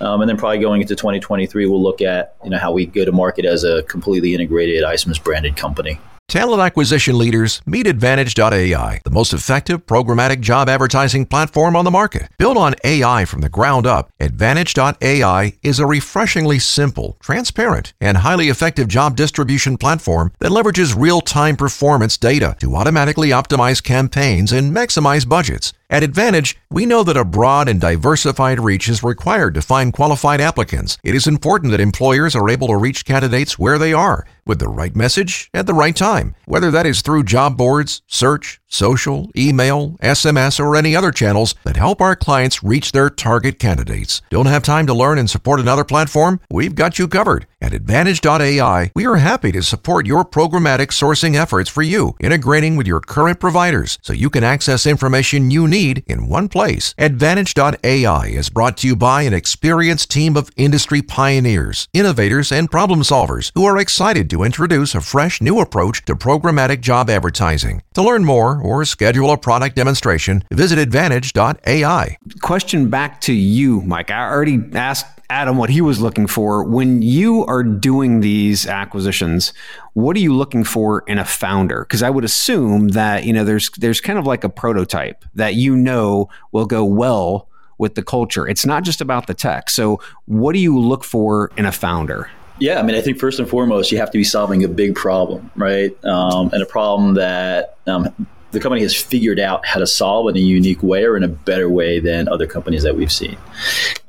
Um, 0.00 0.22
and 0.22 0.28
then 0.28 0.36
probably 0.36 0.58
going 0.58 0.80
into 0.80 0.96
2023, 0.96 1.66
we'll 1.66 1.80
look 1.80 2.02
at 2.02 2.34
you 2.42 2.50
know 2.50 2.58
how 2.58 2.72
we 2.72 2.84
go 2.84 3.04
to 3.04 3.12
market 3.12 3.44
as 3.44 3.62
a 3.62 3.84
completely 3.84 4.34
integrated 4.34 4.82
iCIMS 4.82 5.22
branded 5.22 5.56
company. 5.56 6.00
Talent 6.28 6.60
acquisition 6.60 7.16
leaders 7.16 7.62
meet 7.64 7.86
Advantage.ai, 7.86 9.00
the 9.02 9.10
most 9.10 9.32
effective 9.32 9.86
programmatic 9.86 10.40
job 10.40 10.68
advertising 10.68 11.24
platform 11.24 11.74
on 11.74 11.86
the 11.86 11.90
market. 11.90 12.28
Built 12.36 12.58
on 12.58 12.74
AI 12.84 13.24
from 13.24 13.40
the 13.40 13.48
ground 13.48 13.86
up, 13.86 14.10
Advantage.ai 14.20 15.54
is 15.62 15.78
a 15.78 15.86
refreshingly 15.86 16.58
simple, 16.58 17.16
transparent, 17.20 17.94
and 17.98 18.18
highly 18.18 18.50
effective 18.50 18.88
job 18.88 19.16
distribution 19.16 19.78
platform 19.78 20.30
that 20.38 20.52
leverages 20.52 20.94
real 20.94 21.22
time 21.22 21.56
performance 21.56 22.18
data 22.18 22.54
to 22.60 22.76
automatically 22.76 23.30
optimize 23.30 23.82
campaigns 23.82 24.52
and 24.52 24.76
maximize 24.76 25.26
budgets. 25.26 25.72
At 25.90 26.02
Advantage, 26.02 26.54
we 26.70 26.84
know 26.84 27.02
that 27.02 27.16
a 27.16 27.24
broad 27.24 27.66
and 27.66 27.80
diversified 27.80 28.60
reach 28.60 28.90
is 28.90 29.02
required 29.02 29.54
to 29.54 29.62
find 29.62 29.90
qualified 29.90 30.38
applicants. 30.38 30.98
It 31.02 31.14
is 31.14 31.26
important 31.26 31.70
that 31.70 31.80
employers 31.80 32.36
are 32.36 32.50
able 32.50 32.68
to 32.68 32.76
reach 32.76 33.06
candidates 33.06 33.58
where 33.58 33.78
they 33.78 33.94
are 33.94 34.26
with 34.44 34.58
the 34.58 34.68
right 34.68 34.94
message 34.94 35.48
at 35.54 35.66
the 35.66 35.72
right 35.72 35.96
time, 35.96 36.34
whether 36.44 36.70
that 36.70 36.84
is 36.84 37.00
through 37.00 37.24
job 37.24 37.56
boards, 37.56 38.02
search, 38.06 38.60
social, 38.68 39.30
email, 39.36 39.96
SMS, 40.02 40.60
or 40.60 40.76
any 40.76 40.94
other 40.94 41.10
channels 41.10 41.54
that 41.64 41.76
help 41.76 42.00
our 42.00 42.14
clients 42.14 42.62
reach 42.62 42.92
their 42.92 43.10
target 43.10 43.58
candidates. 43.58 44.22
Don't 44.30 44.46
have 44.46 44.62
time 44.62 44.86
to 44.86 44.94
learn 44.94 45.18
and 45.18 45.28
support 45.28 45.60
another 45.60 45.84
platform? 45.84 46.40
We've 46.50 46.74
got 46.74 46.98
you 46.98 47.08
covered. 47.08 47.46
At 47.60 47.74
Advantage.ai, 47.74 48.92
we 48.94 49.04
are 49.04 49.16
happy 49.16 49.50
to 49.50 49.62
support 49.62 50.06
your 50.06 50.24
programmatic 50.24 50.88
sourcing 50.88 51.34
efforts 51.34 51.68
for 51.68 51.82
you, 51.82 52.14
integrating 52.20 52.76
with 52.76 52.86
your 52.86 53.00
current 53.00 53.40
providers 53.40 53.98
so 54.00 54.12
you 54.12 54.30
can 54.30 54.44
access 54.44 54.86
information 54.86 55.50
you 55.50 55.66
need 55.66 56.04
in 56.06 56.28
one 56.28 56.48
place. 56.48 56.94
Advantage.ai 56.98 58.26
is 58.28 58.48
brought 58.48 58.76
to 58.76 58.86
you 58.86 58.94
by 58.94 59.22
an 59.22 59.34
experienced 59.34 60.08
team 60.08 60.36
of 60.36 60.50
industry 60.56 61.02
pioneers, 61.02 61.88
innovators, 61.92 62.52
and 62.52 62.70
problem 62.70 63.00
solvers 63.00 63.50
who 63.54 63.64
are 63.64 63.78
excited 63.78 64.30
to 64.30 64.44
introduce 64.44 64.94
a 64.94 65.00
fresh 65.00 65.40
new 65.40 65.58
approach 65.58 66.04
to 66.04 66.14
programmatic 66.14 66.80
job 66.80 67.10
advertising. 67.10 67.82
To 67.94 68.02
learn 68.02 68.24
more, 68.24 68.57
or 68.62 68.84
schedule 68.84 69.30
a 69.30 69.38
product 69.38 69.76
demonstration, 69.76 70.44
visit 70.52 70.78
advantage.ai. 70.78 72.16
Question 72.40 72.90
back 72.90 73.20
to 73.22 73.32
you, 73.32 73.80
Mike. 73.82 74.10
I 74.10 74.28
already 74.28 74.60
asked 74.74 75.18
Adam 75.30 75.58
what 75.58 75.70
he 75.70 75.80
was 75.80 76.00
looking 76.00 76.26
for. 76.26 76.64
When 76.64 77.02
you 77.02 77.44
are 77.44 77.62
doing 77.62 78.20
these 78.20 78.66
acquisitions, 78.66 79.52
what 79.92 80.16
are 80.16 80.20
you 80.20 80.34
looking 80.34 80.64
for 80.64 81.04
in 81.06 81.18
a 81.18 81.24
founder? 81.24 81.80
Because 81.80 82.02
I 82.02 82.10
would 82.10 82.24
assume 82.24 82.88
that, 82.88 83.24
you 83.24 83.32
know, 83.32 83.44
there's 83.44 83.70
there's 83.78 84.00
kind 84.00 84.18
of 84.18 84.26
like 84.26 84.44
a 84.44 84.48
prototype 84.48 85.24
that 85.34 85.54
you 85.54 85.76
know 85.76 86.28
will 86.52 86.66
go 86.66 86.84
well 86.84 87.48
with 87.76 87.94
the 87.94 88.02
culture. 88.02 88.48
It's 88.48 88.66
not 88.66 88.84
just 88.84 89.00
about 89.00 89.26
the 89.26 89.34
tech. 89.34 89.70
So 89.70 90.00
what 90.24 90.52
do 90.52 90.58
you 90.58 90.78
look 90.78 91.04
for 91.04 91.50
in 91.56 91.66
a 91.66 91.72
founder? 91.72 92.30
Yeah, 92.60 92.80
I 92.80 92.82
mean, 92.82 92.96
I 92.96 93.00
think 93.00 93.18
first 93.18 93.38
and 93.38 93.48
foremost, 93.48 93.92
you 93.92 93.98
have 93.98 94.10
to 94.10 94.18
be 94.18 94.24
solving 94.24 94.64
a 94.64 94.68
big 94.68 94.96
problem, 94.96 95.50
right? 95.54 95.92
Um, 96.04 96.50
and 96.52 96.60
a 96.60 96.66
problem 96.66 97.14
that 97.14 97.76
um, 97.86 98.26
the 98.50 98.60
company 98.60 98.82
has 98.82 98.94
figured 98.94 99.38
out 99.38 99.64
how 99.66 99.78
to 99.78 99.86
solve 99.86 100.28
in 100.28 100.36
a 100.36 100.40
unique 100.40 100.82
way 100.82 101.04
or 101.04 101.16
in 101.16 101.22
a 101.22 101.28
better 101.28 101.68
way 101.68 102.00
than 102.00 102.28
other 102.28 102.46
companies 102.46 102.82
that 102.82 102.96
we've 102.96 103.12
seen. 103.12 103.36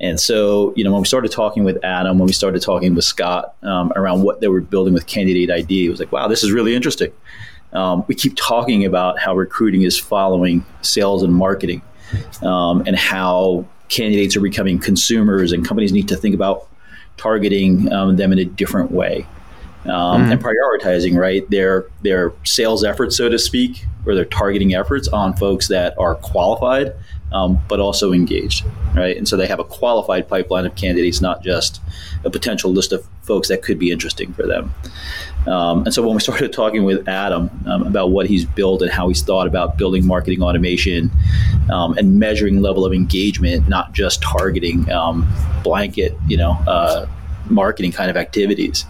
And 0.00 0.18
so, 0.18 0.72
you 0.76 0.84
know, 0.84 0.92
when 0.92 1.02
we 1.02 1.06
started 1.06 1.30
talking 1.30 1.62
with 1.64 1.82
Adam, 1.84 2.18
when 2.18 2.26
we 2.26 2.32
started 2.32 2.62
talking 2.62 2.94
with 2.94 3.04
Scott 3.04 3.54
um, 3.62 3.92
around 3.96 4.22
what 4.22 4.40
they 4.40 4.48
were 4.48 4.62
building 4.62 4.94
with 4.94 5.06
Candidate 5.06 5.50
ID, 5.50 5.86
it 5.86 5.90
was 5.90 6.00
like, 6.00 6.10
wow, 6.10 6.26
this 6.26 6.42
is 6.42 6.52
really 6.52 6.74
interesting. 6.74 7.12
Um, 7.72 8.04
we 8.08 8.14
keep 8.14 8.34
talking 8.36 8.84
about 8.84 9.18
how 9.18 9.36
recruiting 9.36 9.82
is 9.82 9.98
following 9.98 10.64
sales 10.82 11.22
and 11.22 11.34
marketing 11.34 11.82
um, 12.42 12.82
and 12.86 12.96
how 12.96 13.66
candidates 13.88 14.36
are 14.36 14.40
becoming 14.40 14.78
consumers 14.78 15.52
and 15.52 15.66
companies 15.66 15.92
need 15.92 16.08
to 16.08 16.16
think 16.16 16.34
about 16.34 16.66
targeting 17.16 17.92
um, 17.92 18.16
them 18.16 18.32
in 18.32 18.38
a 18.38 18.44
different 18.44 18.90
way 18.90 19.26
um, 19.86 20.22
mm-hmm. 20.22 20.32
and 20.32 20.42
prioritizing 20.42 21.16
right 21.16 21.48
their 21.50 21.86
their 22.02 22.32
sales 22.44 22.84
efforts, 22.84 23.16
so 23.16 23.28
to 23.28 23.38
speak, 23.38 23.86
or 24.06 24.14
their 24.14 24.24
targeting 24.24 24.74
efforts 24.74 25.08
on 25.08 25.34
folks 25.36 25.68
that 25.68 25.98
are 25.98 26.14
qualified, 26.16 26.94
um, 27.32 27.60
but 27.68 27.80
also 27.80 28.12
engaged, 28.12 28.64
right? 28.94 29.16
And 29.16 29.26
so 29.28 29.36
they 29.36 29.46
have 29.46 29.60
a 29.60 29.64
qualified 29.64 30.28
pipeline 30.28 30.66
of 30.66 30.74
candidates, 30.74 31.20
not 31.20 31.42
just 31.42 31.80
a 32.24 32.30
potential 32.30 32.72
list 32.72 32.92
of 32.92 33.06
folks 33.22 33.48
that 33.48 33.62
could 33.62 33.78
be 33.78 33.90
interesting 33.90 34.32
for 34.32 34.46
them. 34.46 34.74
Um, 35.46 35.84
and 35.84 35.94
so 35.94 36.02
when 36.02 36.14
we 36.14 36.20
started 36.28 36.52
talking 36.52 36.84
with 36.84 37.08
Adam 37.08 37.50
um, 37.66 37.82
about 37.86 38.10
what 38.10 38.26
he's 38.26 38.44
built 38.44 38.82
and 38.82 38.90
how 38.90 39.08
he's 39.08 39.22
thought 39.22 39.46
about 39.46 39.78
building 39.78 40.06
marketing 40.06 40.42
automation 40.42 41.10
um, 41.72 41.96
and 41.96 42.18
measuring 42.18 42.60
level 42.60 42.84
of 42.84 42.92
engagement, 42.92 43.68
not 43.68 43.92
just 43.92 44.22
targeting 44.22 44.90
um, 44.90 45.26
blanket, 45.62 46.14
you 46.26 46.36
know, 46.36 46.52
uh, 46.66 47.06
marketing 47.48 47.90
kind 47.90 48.10
of 48.10 48.16
activities 48.16 48.84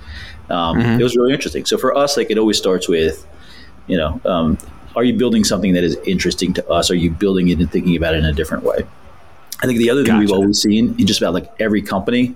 um, 0.50 0.78
mm-hmm. 0.78 1.00
it 1.00 1.02
was 1.02 1.16
really 1.16 1.32
interesting. 1.32 1.64
So 1.64 1.78
for 1.78 1.96
us, 1.96 2.16
like 2.16 2.30
it 2.30 2.38
always 2.38 2.58
starts 2.58 2.88
with, 2.88 3.26
you 3.86 3.96
know, 3.96 4.20
um, 4.24 4.58
are 4.96 5.04
you 5.04 5.14
building 5.14 5.44
something 5.44 5.72
that 5.74 5.84
is 5.84 5.96
interesting 6.04 6.52
to 6.54 6.68
us? 6.68 6.90
Are 6.90 6.96
you 6.96 7.10
building 7.10 7.48
it 7.48 7.58
and 7.60 7.70
thinking 7.70 7.96
about 7.96 8.14
it 8.14 8.18
in 8.18 8.24
a 8.24 8.32
different 8.32 8.64
way? 8.64 8.78
I 9.62 9.66
think 9.66 9.78
the 9.78 9.90
other 9.90 10.04
thing 10.04 10.18
we've 10.18 10.32
always 10.32 10.60
seen 10.60 10.94
in 10.98 11.06
just 11.06 11.20
about 11.20 11.34
like 11.34 11.52
every 11.60 11.82
company 11.82 12.34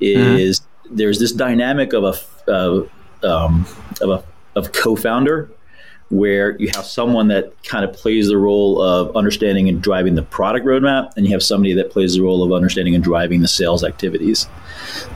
is 0.00 0.60
mm-hmm. 0.60 0.96
there's 0.96 1.18
this 1.18 1.32
dynamic 1.32 1.92
of 1.92 2.04
a 2.04 2.50
uh, 2.50 2.86
um, 3.22 3.66
of 4.00 4.10
a 4.10 4.24
of 4.56 4.72
co-founder 4.72 5.50
where 6.12 6.58
you 6.58 6.68
have 6.74 6.84
someone 6.84 7.28
that 7.28 7.50
kind 7.64 7.86
of 7.86 7.92
plays 7.94 8.28
the 8.28 8.36
role 8.36 8.82
of 8.82 9.16
understanding 9.16 9.66
and 9.70 9.80
driving 9.80 10.14
the 10.14 10.22
product 10.22 10.66
roadmap, 10.66 11.16
and 11.16 11.24
you 11.24 11.32
have 11.32 11.42
somebody 11.42 11.72
that 11.72 11.90
plays 11.90 12.14
the 12.14 12.20
role 12.20 12.42
of 12.42 12.52
understanding 12.52 12.94
and 12.94 13.02
driving 13.02 13.40
the 13.40 13.48
sales 13.48 13.82
activities. 13.82 14.46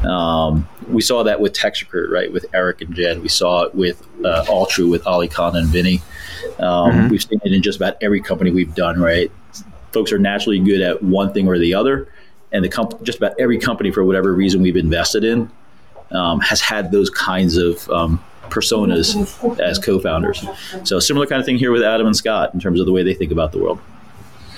Um, 0.04 0.66
we 0.88 1.02
saw 1.02 1.22
that 1.22 1.38
with 1.38 1.52
TextRecruit, 1.52 2.10
right, 2.10 2.32
with 2.32 2.46
Eric 2.54 2.80
and 2.80 2.94
Jed. 2.94 3.20
We 3.20 3.28
saw 3.28 3.64
it 3.64 3.74
with 3.74 4.02
uh, 4.24 4.46
Altru, 4.48 4.90
with 4.90 5.06
Ali 5.06 5.28
Khan 5.28 5.54
and 5.54 5.68
Vinny. 5.68 6.00
Um, 6.58 6.92
mm-hmm. 6.92 7.08
We've 7.08 7.22
seen 7.22 7.40
it 7.44 7.52
in 7.52 7.60
just 7.60 7.76
about 7.76 7.98
every 8.00 8.22
company 8.22 8.50
we've 8.50 8.74
done, 8.74 8.98
right? 8.98 9.30
Folks 9.92 10.12
are 10.12 10.18
naturally 10.18 10.60
good 10.60 10.80
at 10.80 11.02
one 11.02 11.30
thing 11.34 11.46
or 11.46 11.58
the 11.58 11.74
other, 11.74 12.08
and 12.52 12.64
the 12.64 12.70
comp- 12.70 13.02
just 13.02 13.18
about 13.18 13.34
every 13.38 13.58
company, 13.58 13.90
for 13.90 14.02
whatever 14.02 14.32
reason 14.32 14.62
we've 14.62 14.76
invested 14.76 15.24
in, 15.24 15.50
um, 16.12 16.40
has 16.40 16.62
had 16.62 16.90
those 16.90 17.10
kinds 17.10 17.58
of 17.58 17.86
um, 17.90 18.24
personas 18.50 19.60
as 19.60 19.78
co-founders. 19.78 20.44
So 20.84 20.98
similar 20.98 21.26
kind 21.26 21.40
of 21.40 21.46
thing 21.46 21.58
here 21.58 21.72
with 21.72 21.82
Adam 21.82 22.06
and 22.06 22.16
Scott 22.16 22.54
in 22.54 22.60
terms 22.60 22.80
of 22.80 22.86
the 22.86 22.92
way 22.92 23.02
they 23.02 23.14
think 23.14 23.32
about 23.32 23.52
the 23.52 23.58
world. 23.58 23.80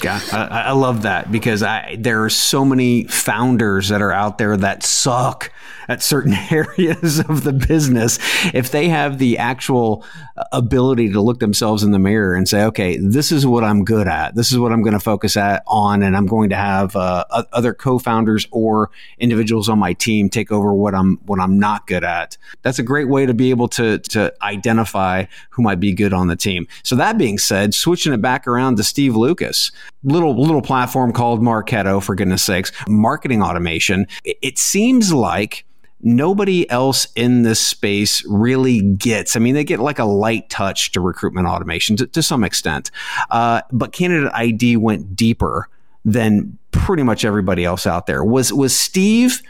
Yeah, 0.02 0.20
I, 0.32 0.62
I, 0.66 0.72
love 0.72 1.02
that 1.02 1.32
because 1.32 1.60
I, 1.62 1.96
there 1.98 2.22
are 2.22 2.30
so 2.30 2.64
many 2.64 3.04
founders 3.04 3.88
that 3.88 4.00
are 4.00 4.12
out 4.12 4.38
there 4.38 4.56
that 4.56 4.84
suck 4.84 5.50
at 5.88 6.02
certain 6.02 6.32
areas 6.50 7.20
of 7.20 7.44
the 7.44 7.52
business. 7.52 8.18
If 8.54 8.70
they 8.70 8.88
have 8.88 9.18
the 9.18 9.38
actual 9.38 10.04
ability 10.52 11.12
to 11.12 11.20
look 11.20 11.40
themselves 11.40 11.82
in 11.82 11.90
the 11.90 11.98
mirror 11.98 12.34
and 12.34 12.48
say, 12.48 12.64
okay, 12.64 12.96
this 12.98 13.32
is 13.32 13.46
what 13.46 13.64
I'm 13.64 13.84
good 13.84 14.06
at. 14.06 14.34
This 14.34 14.52
is 14.52 14.58
what 14.58 14.72
I'm 14.72 14.82
going 14.82 14.92
to 14.92 15.00
focus 15.00 15.36
at 15.36 15.62
on. 15.66 16.02
And 16.02 16.16
I'm 16.16 16.26
going 16.26 16.50
to 16.50 16.56
have 16.56 16.94
uh, 16.94 17.24
other 17.30 17.74
co-founders 17.74 18.46
or 18.50 18.90
individuals 19.18 19.68
on 19.68 19.78
my 19.78 19.94
team 19.94 20.28
take 20.28 20.52
over 20.52 20.72
what 20.74 20.94
I'm, 20.94 21.16
what 21.26 21.40
I'm 21.40 21.58
not 21.58 21.86
good 21.86 22.04
at. 22.04 22.36
That's 22.62 22.78
a 22.78 22.82
great 22.82 23.08
way 23.08 23.26
to 23.26 23.34
be 23.34 23.50
able 23.50 23.68
to, 23.68 23.98
to 23.98 24.32
identify 24.42 25.24
who 25.50 25.62
might 25.62 25.80
be 25.80 25.92
good 25.92 26.12
on 26.12 26.28
the 26.28 26.36
team. 26.36 26.68
So 26.82 26.96
that 26.96 27.18
being 27.18 27.38
said, 27.38 27.74
switching 27.74 28.12
it 28.12 28.22
back 28.22 28.46
around 28.46 28.76
to 28.76 28.84
Steve 28.84 29.16
Lucas, 29.16 29.72
little, 30.04 30.40
little 30.40 30.62
platform 30.62 31.12
called 31.12 31.40
Marketo, 31.40 32.02
for 32.02 32.14
goodness 32.14 32.42
sakes, 32.42 32.72
marketing 32.86 33.42
automation. 33.42 34.06
It, 34.24 34.38
it 34.42 34.58
seems 34.58 35.12
like 35.12 35.64
nobody 36.00 36.68
else 36.70 37.06
in 37.16 37.42
this 37.42 37.60
space 37.60 38.24
really 38.26 38.80
gets. 38.80 39.36
I 39.36 39.40
mean, 39.40 39.54
they 39.54 39.64
get 39.64 39.80
like 39.80 39.98
a 39.98 40.04
light 40.04 40.48
touch 40.50 40.92
to 40.92 41.00
recruitment 41.00 41.46
automation 41.46 41.96
to, 41.96 42.06
to 42.06 42.22
some 42.22 42.44
extent, 42.44 42.90
uh, 43.30 43.62
but 43.72 43.92
Candidate 43.92 44.32
ID 44.34 44.76
went 44.76 45.16
deeper 45.16 45.68
than 46.04 46.56
pretty 46.70 47.02
much 47.02 47.24
everybody 47.24 47.64
else 47.64 47.86
out 47.86 48.06
there. 48.06 48.24
Was 48.24 48.52
was 48.52 48.78
Steve 48.78 49.42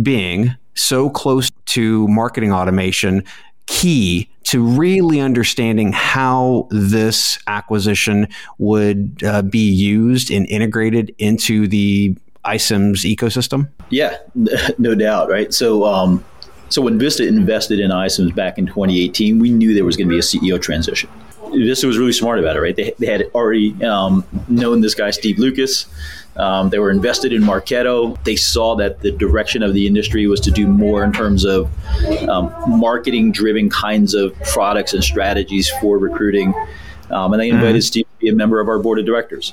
being 0.00 0.54
so 0.74 1.10
close 1.10 1.50
to 1.66 2.06
marketing 2.08 2.52
automation 2.52 3.24
key 3.66 4.28
to 4.44 4.62
really 4.62 5.20
understanding 5.20 5.92
how 5.92 6.66
this 6.70 7.38
acquisition 7.46 8.26
would 8.58 9.22
uh, 9.24 9.42
be 9.42 9.70
used 9.70 10.30
and 10.30 10.46
integrated 10.48 11.14
into 11.18 11.68
the 11.68 12.16
iCIMS 12.44 13.16
ecosystem? 13.16 13.68
Yeah, 13.90 14.16
no 14.78 14.94
doubt, 14.94 15.28
right? 15.28 15.52
So, 15.52 15.84
um, 15.84 16.24
so 16.68 16.82
when 16.82 16.98
Vista 16.98 17.26
invested 17.26 17.80
in 17.80 17.90
iCIMS 17.90 18.34
back 18.34 18.58
in 18.58 18.66
2018, 18.66 19.38
we 19.38 19.50
knew 19.50 19.74
there 19.74 19.84
was 19.84 19.96
going 19.96 20.08
to 20.08 20.10
be 20.10 20.18
a 20.18 20.22
CEO 20.22 20.60
transition. 20.60 21.10
Vista 21.52 21.86
was 21.86 21.98
really 21.98 22.12
smart 22.12 22.38
about 22.38 22.56
it, 22.56 22.60
right? 22.60 22.76
They, 22.76 22.94
they 22.98 23.06
had 23.06 23.24
already 23.34 23.74
um, 23.84 24.24
known 24.48 24.80
this 24.80 24.94
guy, 24.94 25.10
Steve 25.10 25.38
Lucas. 25.38 25.86
Um, 26.36 26.70
they 26.70 26.78
were 26.78 26.90
invested 26.90 27.32
in 27.32 27.42
Marketo. 27.42 28.22
They 28.24 28.36
saw 28.36 28.76
that 28.76 29.00
the 29.00 29.10
direction 29.10 29.62
of 29.62 29.74
the 29.74 29.86
industry 29.86 30.26
was 30.26 30.40
to 30.42 30.50
do 30.50 30.66
more 30.66 31.02
in 31.02 31.12
terms 31.12 31.44
of 31.44 31.68
um, 32.28 32.54
marketing 32.66 33.32
driven 33.32 33.68
kinds 33.68 34.14
of 34.14 34.34
products 34.42 34.94
and 34.94 35.02
strategies 35.02 35.68
for 35.80 35.98
recruiting. 35.98 36.54
Um, 37.10 37.32
and 37.32 37.42
they 37.42 37.48
invited 37.48 37.76
mm-hmm. 37.76 37.80
Steve 37.80 38.04
to 38.04 38.18
be 38.20 38.28
a 38.28 38.34
member 38.34 38.60
of 38.60 38.68
our 38.68 38.78
board 38.78 39.00
of 39.00 39.06
directors. 39.06 39.52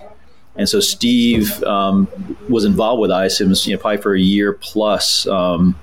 And 0.58 0.68
so 0.68 0.80
Steve 0.80 1.64
um, 1.64 2.08
was 2.50 2.66
involved 2.66 3.02
with 3.02 3.12
iCIMS 3.12 3.68
you 3.68 3.76
know, 3.76 3.82
probably 3.82 4.02
for 4.02 4.16
a 4.16 4.20
year 4.20 4.54
plus 4.54 5.28
um, 5.28 5.76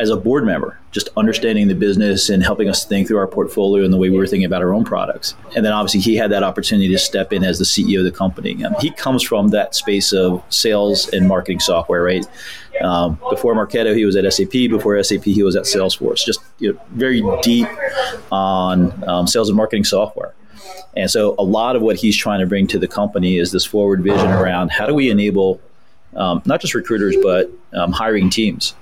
as 0.00 0.08
a 0.10 0.16
board 0.16 0.44
member, 0.44 0.78
just 0.90 1.08
understanding 1.16 1.68
the 1.68 1.74
business 1.74 2.28
and 2.28 2.42
helping 2.42 2.68
us 2.68 2.84
think 2.84 3.08
through 3.08 3.18
our 3.18 3.26
portfolio 3.26 3.84
and 3.84 3.92
the 3.92 3.96
way 3.96 4.10
we 4.10 4.16
were 4.16 4.26
thinking 4.26 4.44
about 4.44 4.62
our 4.62 4.72
own 4.72 4.84
products. 4.84 5.34
And 5.56 5.64
then 5.64 5.72
obviously 5.72 6.00
he 6.00 6.16
had 6.16 6.30
that 6.32 6.42
opportunity 6.42 6.88
to 6.88 6.98
step 6.98 7.32
in 7.32 7.44
as 7.44 7.58
the 7.58 7.64
CEO 7.64 7.98
of 7.98 8.04
the 8.04 8.12
company. 8.12 8.64
Um, 8.64 8.74
he 8.80 8.90
comes 8.90 9.22
from 9.22 9.48
that 9.48 9.74
space 9.74 10.12
of 10.12 10.42
sales 10.48 11.08
and 11.08 11.28
marketing 11.28 11.60
software, 11.60 12.02
right? 12.02 12.24
Um, 12.80 13.18
before 13.30 13.54
Marketo, 13.54 13.94
he 13.94 14.04
was 14.04 14.16
at 14.16 14.30
SAP. 14.32 14.52
Before 14.52 15.02
SAP, 15.02 15.24
he 15.24 15.42
was 15.42 15.56
at 15.56 15.64
Salesforce. 15.64 16.24
Just 16.24 16.40
you 16.58 16.72
know, 16.72 16.80
very 16.92 17.22
deep 17.42 17.68
on 18.30 19.08
um, 19.08 19.26
sales 19.26 19.48
and 19.48 19.56
marketing 19.56 19.84
software. 19.84 20.34
And 20.96 21.10
so 21.10 21.34
a 21.38 21.42
lot 21.42 21.76
of 21.76 21.82
what 21.82 21.96
he's 21.96 22.16
trying 22.16 22.40
to 22.40 22.46
bring 22.46 22.66
to 22.68 22.78
the 22.78 22.88
company 22.88 23.38
is 23.38 23.52
this 23.52 23.64
forward 23.64 24.02
vision 24.02 24.28
around 24.28 24.70
how 24.70 24.86
do 24.86 24.94
we 24.94 25.10
enable 25.10 25.60
um, 26.14 26.42
not 26.44 26.60
just 26.60 26.74
recruiters, 26.74 27.16
but 27.22 27.50
um, 27.72 27.92
hiring 27.92 28.28
teams, 28.28 28.74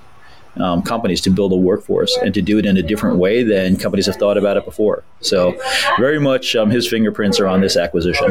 um, 0.56 0.82
companies 0.82 1.20
to 1.22 1.30
build 1.30 1.52
a 1.52 1.56
workforce 1.56 2.16
and 2.16 2.34
to 2.34 2.42
do 2.42 2.58
it 2.58 2.66
in 2.66 2.76
a 2.76 2.82
different 2.82 3.18
way 3.18 3.42
than 3.42 3.76
companies 3.76 4.06
have 4.06 4.16
thought 4.16 4.36
about 4.36 4.56
it 4.56 4.64
before. 4.64 5.04
So 5.20 5.56
very 5.98 6.18
much 6.18 6.56
um, 6.56 6.70
his 6.70 6.88
fingerprints 6.88 7.38
are 7.38 7.46
on 7.46 7.60
this 7.60 7.76
acquisition. 7.76 8.30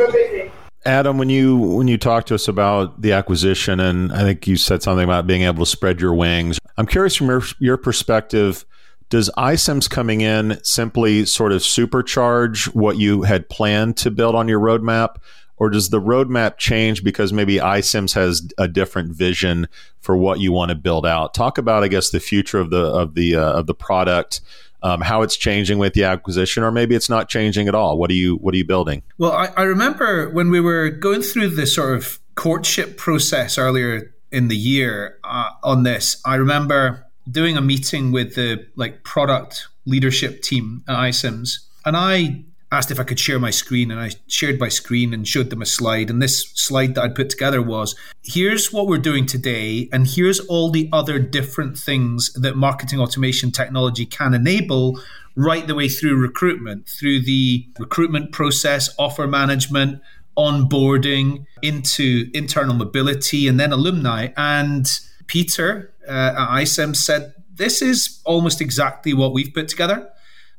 Adam, 0.86 1.18
when 1.18 1.30
you 1.30 1.58
when 1.58 1.90
you 1.90 1.98
talk 1.98 2.26
to 2.28 2.36
us 2.36 2.48
about 2.48 3.02
the 3.02 3.12
acquisition, 3.12 3.82
and 3.82 4.14
I 4.14 4.22
think 4.22 4.48
you 4.48 4.56
said 4.56 4.82
something 4.82 5.04
about 5.04 5.28
being 5.28 5.42
able 5.42 5.66
to 5.66 5.70
spread 5.70 6.00
your 6.00 6.14
wings, 6.14 6.58
I'm 6.78 6.86
curious 6.86 7.16
from 7.16 7.28
your, 7.28 7.42
your 7.60 7.78
perspective 7.78 8.66
does 9.10 9.30
iCIMS 9.38 9.90
coming 9.90 10.22
in 10.22 10.60
simply 10.64 11.26
sort 11.26 11.52
of 11.52 11.62
supercharge 11.62 12.68
what 12.76 12.98
you 12.98 13.24
had 13.24 13.50
planned 13.50 13.98
to 13.98 14.12
build 14.12 14.36
on 14.36 14.48
your 14.48 14.60
roadmap? 14.60 15.16
Or 15.58 15.70
does 15.70 15.90
the 15.90 16.00
roadmap 16.00 16.58
change 16.58 17.04
because 17.04 17.34
maybe 17.34 17.56
iCIMS 17.58 18.14
has 18.14 18.48
a 18.58 18.68
different 18.68 19.12
vision 19.12 19.68
for 20.00 20.16
what 20.16 20.40
you 20.40 20.54
want 20.54 20.70
to 20.70 20.76
build 20.76 21.06
out? 21.06 21.34
Talk 21.34 21.58
about, 21.58 21.84
I 21.84 21.90
guess, 21.90 22.12
the 22.12 22.22
future 22.22 22.60
of 22.60 22.70
the 22.70 22.86
of 22.86 23.14
the 23.16 23.36
uh, 23.36 23.60
of 23.60 23.68
the 23.68 23.74
product, 23.74 24.40
um, 24.84 25.02
how 25.02 25.22
it's 25.22 25.36
changing 25.36 25.78
with 25.78 25.94
the 25.94 26.06
acquisition, 26.06 26.64
or 26.64 26.72
maybe 26.72 26.96
it's 26.96 27.10
not 27.10 27.28
changing 27.28 27.68
at 27.68 27.76
all. 27.76 27.98
What 27.98 28.10
are 28.10 28.14
you 28.14 28.38
What 28.38 28.54
are 28.54 28.58
you 28.58 28.64
building? 28.64 29.04
Well, 29.18 29.34
I, 29.34 29.48
I 29.58 29.64
remember 29.64 30.30
when 30.30 30.50
we 30.50 30.62
were 30.62 30.90
going 30.90 31.24
through 31.24 31.50
the 31.50 31.68
sort 31.68 31.94
of 31.98 32.20
courtship 32.36 32.96
process 32.96 33.58
earlier 33.58 34.16
in 34.32 34.48
the 34.48 34.56
year 34.56 35.18
uh, 35.26 35.50
on 35.62 35.84
this. 35.84 36.22
I 36.24 36.36
remember 36.36 37.09
doing 37.30 37.58
a 37.58 37.62
meeting 37.62 38.12
with 38.12 38.36
the 38.36 38.66
like 38.76 39.04
product 39.04 39.68
leadership 39.86 40.42
team 40.42 40.84
at 40.88 40.96
iCIMS, 40.96 41.60
and 41.86 41.96
I 41.98 42.44
asked 42.72 42.92
if 42.92 43.00
I 43.00 43.04
could 43.04 43.20
share 43.20 43.40
my 43.40 43.50
screen, 43.50 43.90
and 43.90 44.00
I 44.00 44.12
shared 44.28 44.60
my 44.60 44.70
screen 44.70 45.14
and 45.14 45.28
showed 45.28 45.50
them 45.50 45.62
a 45.62 45.66
slide. 45.66 46.10
And 46.10 46.22
this 46.22 46.52
slide 46.54 46.96
that 46.96 47.04
I'd 47.04 47.16
put 47.16 47.30
together 47.30 47.62
was 47.62 47.96
here's 48.24 48.72
what 48.72 48.88
we're 48.88 48.98
doing 48.98 49.26
today, 49.26 49.90
and 49.92 50.06
here's 50.08 50.40
all 50.42 50.70
the 50.70 50.90
other 50.94 51.20
different 51.20 51.78
things 51.78 52.32
that 52.34 52.56
marketing 52.56 53.00
automation 53.00 53.52
technology 53.52 54.06
can 54.06 54.34
enable 54.34 55.00
right 55.36 55.66
the 55.68 55.76
way 55.76 55.90
through 55.90 56.18
recruitment, 56.18 56.88
through 56.88 57.22
the 57.22 57.66
recruitment 57.80 58.32
process, 58.32 58.94
offer 59.00 59.26
management, 59.26 60.02
onboarding, 60.38 61.46
into 61.62 62.30
internal 62.34 62.76
mobility, 62.76 63.48
and 63.48 63.60
then 63.60 63.72
alumni. 63.72 64.30
And 64.38 64.88
Peter 65.28 65.94
uh, 66.10 66.34
at 66.38 66.50
iCIMS 66.64 66.98
said, 66.98 67.34
This 67.54 67.82
is 67.82 68.22
almost 68.26 68.62
exactly 68.62 69.14
what 69.14 69.34
we've 69.34 69.54
put 69.54 69.68
together. 69.68 70.10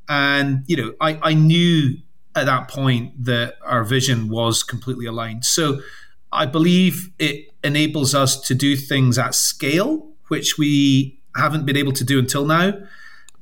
And, 0.08 0.64
you 0.66 0.76
know, 0.76 0.94
I, 1.00 1.18
I 1.22 1.34
knew 1.34 1.96
at 2.34 2.46
that 2.46 2.68
point 2.68 3.24
that 3.24 3.56
our 3.62 3.84
vision 3.84 4.28
was 4.28 4.62
completely 4.62 5.06
aligned. 5.06 5.44
So 5.44 5.80
I 6.32 6.46
believe 6.46 7.10
it 7.18 7.52
enables 7.62 8.14
us 8.14 8.40
to 8.42 8.54
do 8.54 8.76
things 8.76 9.18
at 9.18 9.34
scale, 9.34 10.12
which 10.28 10.56
we 10.56 11.20
haven't 11.36 11.66
been 11.66 11.76
able 11.76 11.92
to 11.92 12.04
do 12.04 12.18
until 12.18 12.44
now 12.44 12.74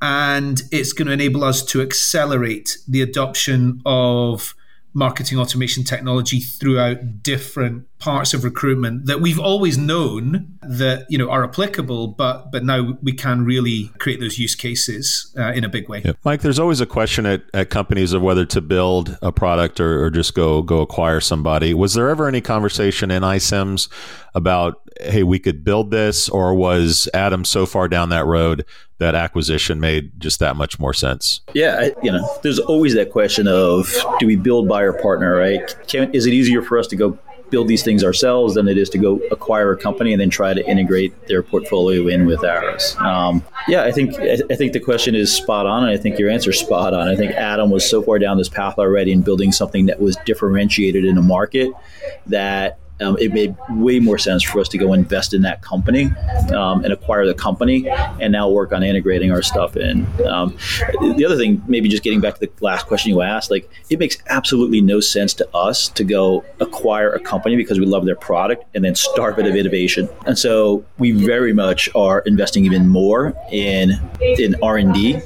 and 0.00 0.62
it's 0.70 0.92
going 0.92 1.06
to 1.06 1.12
enable 1.12 1.42
us 1.42 1.64
to 1.64 1.82
accelerate 1.82 2.78
the 2.86 3.02
adoption 3.02 3.82
of 3.84 4.54
marketing 4.94 5.38
automation 5.38 5.84
technology 5.84 6.40
throughout 6.40 7.22
different 7.22 7.86
parts 7.98 8.32
of 8.32 8.44
recruitment 8.44 9.06
that 9.06 9.20
we've 9.20 9.38
always 9.38 9.76
known 9.76 10.58
that 10.62 11.04
you 11.08 11.18
know 11.18 11.30
are 11.30 11.44
applicable 11.44 12.08
but 12.08 12.50
but 12.50 12.64
now 12.64 12.96
we 13.02 13.12
can 13.12 13.44
really 13.44 13.90
create 13.98 14.20
those 14.20 14.38
use 14.38 14.54
cases 14.54 15.34
uh, 15.38 15.52
in 15.52 15.64
a 15.64 15.68
big 15.68 15.88
way 15.88 16.00
yeah. 16.04 16.12
mike 16.24 16.40
there's 16.40 16.58
always 16.58 16.80
a 16.80 16.86
question 16.86 17.26
at, 17.26 17.42
at 17.52 17.70
companies 17.70 18.12
of 18.12 18.22
whether 18.22 18.46
to 18.46 18.60
build 18.60 19.18
a 19.20 19.32
product 19.32 19.80
or, 19.80 20.04
or 20.04 20.10
just 20.10 20.34
go 20.34 20.62
go 20.62 20.80
acquire 20.80 21.20
somebody 21.20 21.74
was 21.74 21.94
there 21.94 22.08
ever 22.08 22.26
any 22.26 22.40
conversation 22.40 23.10
in 23.10 23.22
iCIMS 23.22 23.88
about 24.34 24.80
hey 25.00 25.22
we 25.22 25.38
could 25.38 25.64
build 25.64 25.90
this 25.90 26.28
or 26.28 26.54
was 26.54 27.08
adam 27.12 27.44
so 27.44 27.66
far 27.66 27.88
down 27.88 28.08
that 28.08 28.24
road 28.24 28.64
that 28.98 29.14
acquisition 29.14 29.80
made 29.80 30.18
just 30.20 30.40
that 30.40 30.56
much 30.56 30.78
more 30.78 30.92
sense 30.92 31.40
yeah 31.54 31.76
I, 31.80 31.94
you 32.02 32.12
know 32.12 32.28
there's 32.42 32.58
always 32.58 32.94
that 32.94 33.10
question 33.10 33.46
of 33.48 33.92
do 34.18 34.26
we 34.26 34.36
build 34.36 34.68
buy 34.68 34.82
or 34.82 34.92
partner 34.92 35.36
right 35.36 35.74
Can, 35.86 36.12
is 36.12 36.26
it 36.26 36.34
easier 36.34 36.62
for 36.62 36.78
us 36.78 36.86
to 36.88 36.96
go 36.96 37.18
build 37.50 37.68
these 37.68 37.82
things 37.82 38.04
ourselves 38.04 38.54
than 38.54 38.68
it 38.68 38.78
is 38.78 38.88
to 38.90 38.98
go 38.98 39.20
acquire 39.30 39.72
a 39.72 39.76
company 39.76 40.12
and 40.12 40.20
then 40.20 40.30
try 40.30 40.54
to 40.54 40.66
integrate 40.68 41.26
their 41.26 41.42
portfolio 41.42 42.06
in 42.08 42.26
with 42.26 42.44
ours. 42.44 42.96
Um, 42.98 43.44
yeah, 43.66 43.84
I 43.84 43.92
think 43.92 44.14
I 44.18 44.54
think 44.54 44.72
the 44.72 44.80
question 44.80 45.14
is 45.14 45.32
spot 45.34 45.66
on, 45.66 45.84
and 45.84 45.92
I 45.92 45.96
think 45.96 46.18
your 46.18 46.30
answer 46.30 46.50
is 46.50 46.58
spot 46.58 46.94
on. 46.94 47.08
I 47.08 47.16
think 47.16 47.32
Adam 47.32 47.70
was 47.70 47.88
so 47.88 48.02
far 48.02 48.18
down 48.18 48.38
this 48.38 48.48
path 48.48 48.78
already 48.78 49.12
in 49.12 49.22
building 49.22 49.52
something 49.52 49.86
that 49.86 50.00
was 50.00 50.16
differentiated 50.24 51.04
in 51.04 51.18
a 51.18 51.22
market 51.22 51.72
that 52.26 52.78
um, 53.00 53.16
it 53.18 53.32
made 53.32 53.54
way 53.70 54.00
more 54.00 54.18
sense 54.18 54.42
for 54.42 54.60
us 54.60 54.68
to 54.68 54.78
go 54.78 54.92
invest 54.92 55.34
in 55.34 55.42
that 55.42 55.62
company 55.62 56.10
um, 56.54 56.84
and 56.84 56.92
acquire 56.92 57.26
the 57.26 57.34
company 57.34 57.88
and 57.88 58.32
now 58.32 58.48
work 58.48 58.72
on 58.72 58.82
integrating 58.82 59.30
our 59.30 59.42
stuff 59.42 59.76
in. 59.76 60.06
Um, 60.26 60.56
the 61.16 61.24
other 61.24 61.36
thing, 61.36 61.62
maybe 61.66 61.88
just 61.88 62.02
getting 62.02 62.20
back 62.20 62.38
to 62.38 62.40
the 62.40 62.50
last 62.60 62.86
question 62.86 63.10
you 63.10 63.22
asked, 63.22 63.50
like 63.50 63.70
it 63.90 63.98
makes 63.98 64.18
absolutely 64.28 64.80
no 64.80 65.00
sense 65.00 65.34
to 65.34 65.56
us 65.56 65.88
to 65.90 66.04
go 66.04 66.44
acquire 66.60 67.10
a 67.12 67.20
company 67.20 67.56
because 67.56 67.78
we 67.78 67.86
love 67.86 68.04
their 68.04 68.16
product 68.16 68.64
and 68.74 68.84
then 68.84 68.94
starve 68.94 69.38
it 69.38 69.46
of 69.46 69.54
innovation. 69.54 70.08
And 70.26 70.38
so 70.38 70.84
we 70.98 71.12
very 71.12 71.52
much 71.52 71.88
are 71.94 72.20
investing 72.20 72.64
even 72.64 72.88
more 72.88 73.34
in 73.50 74.00
in 74.20 74.56
R 74.62 74.76
and 74.76 74.92
D, 74.92 75.20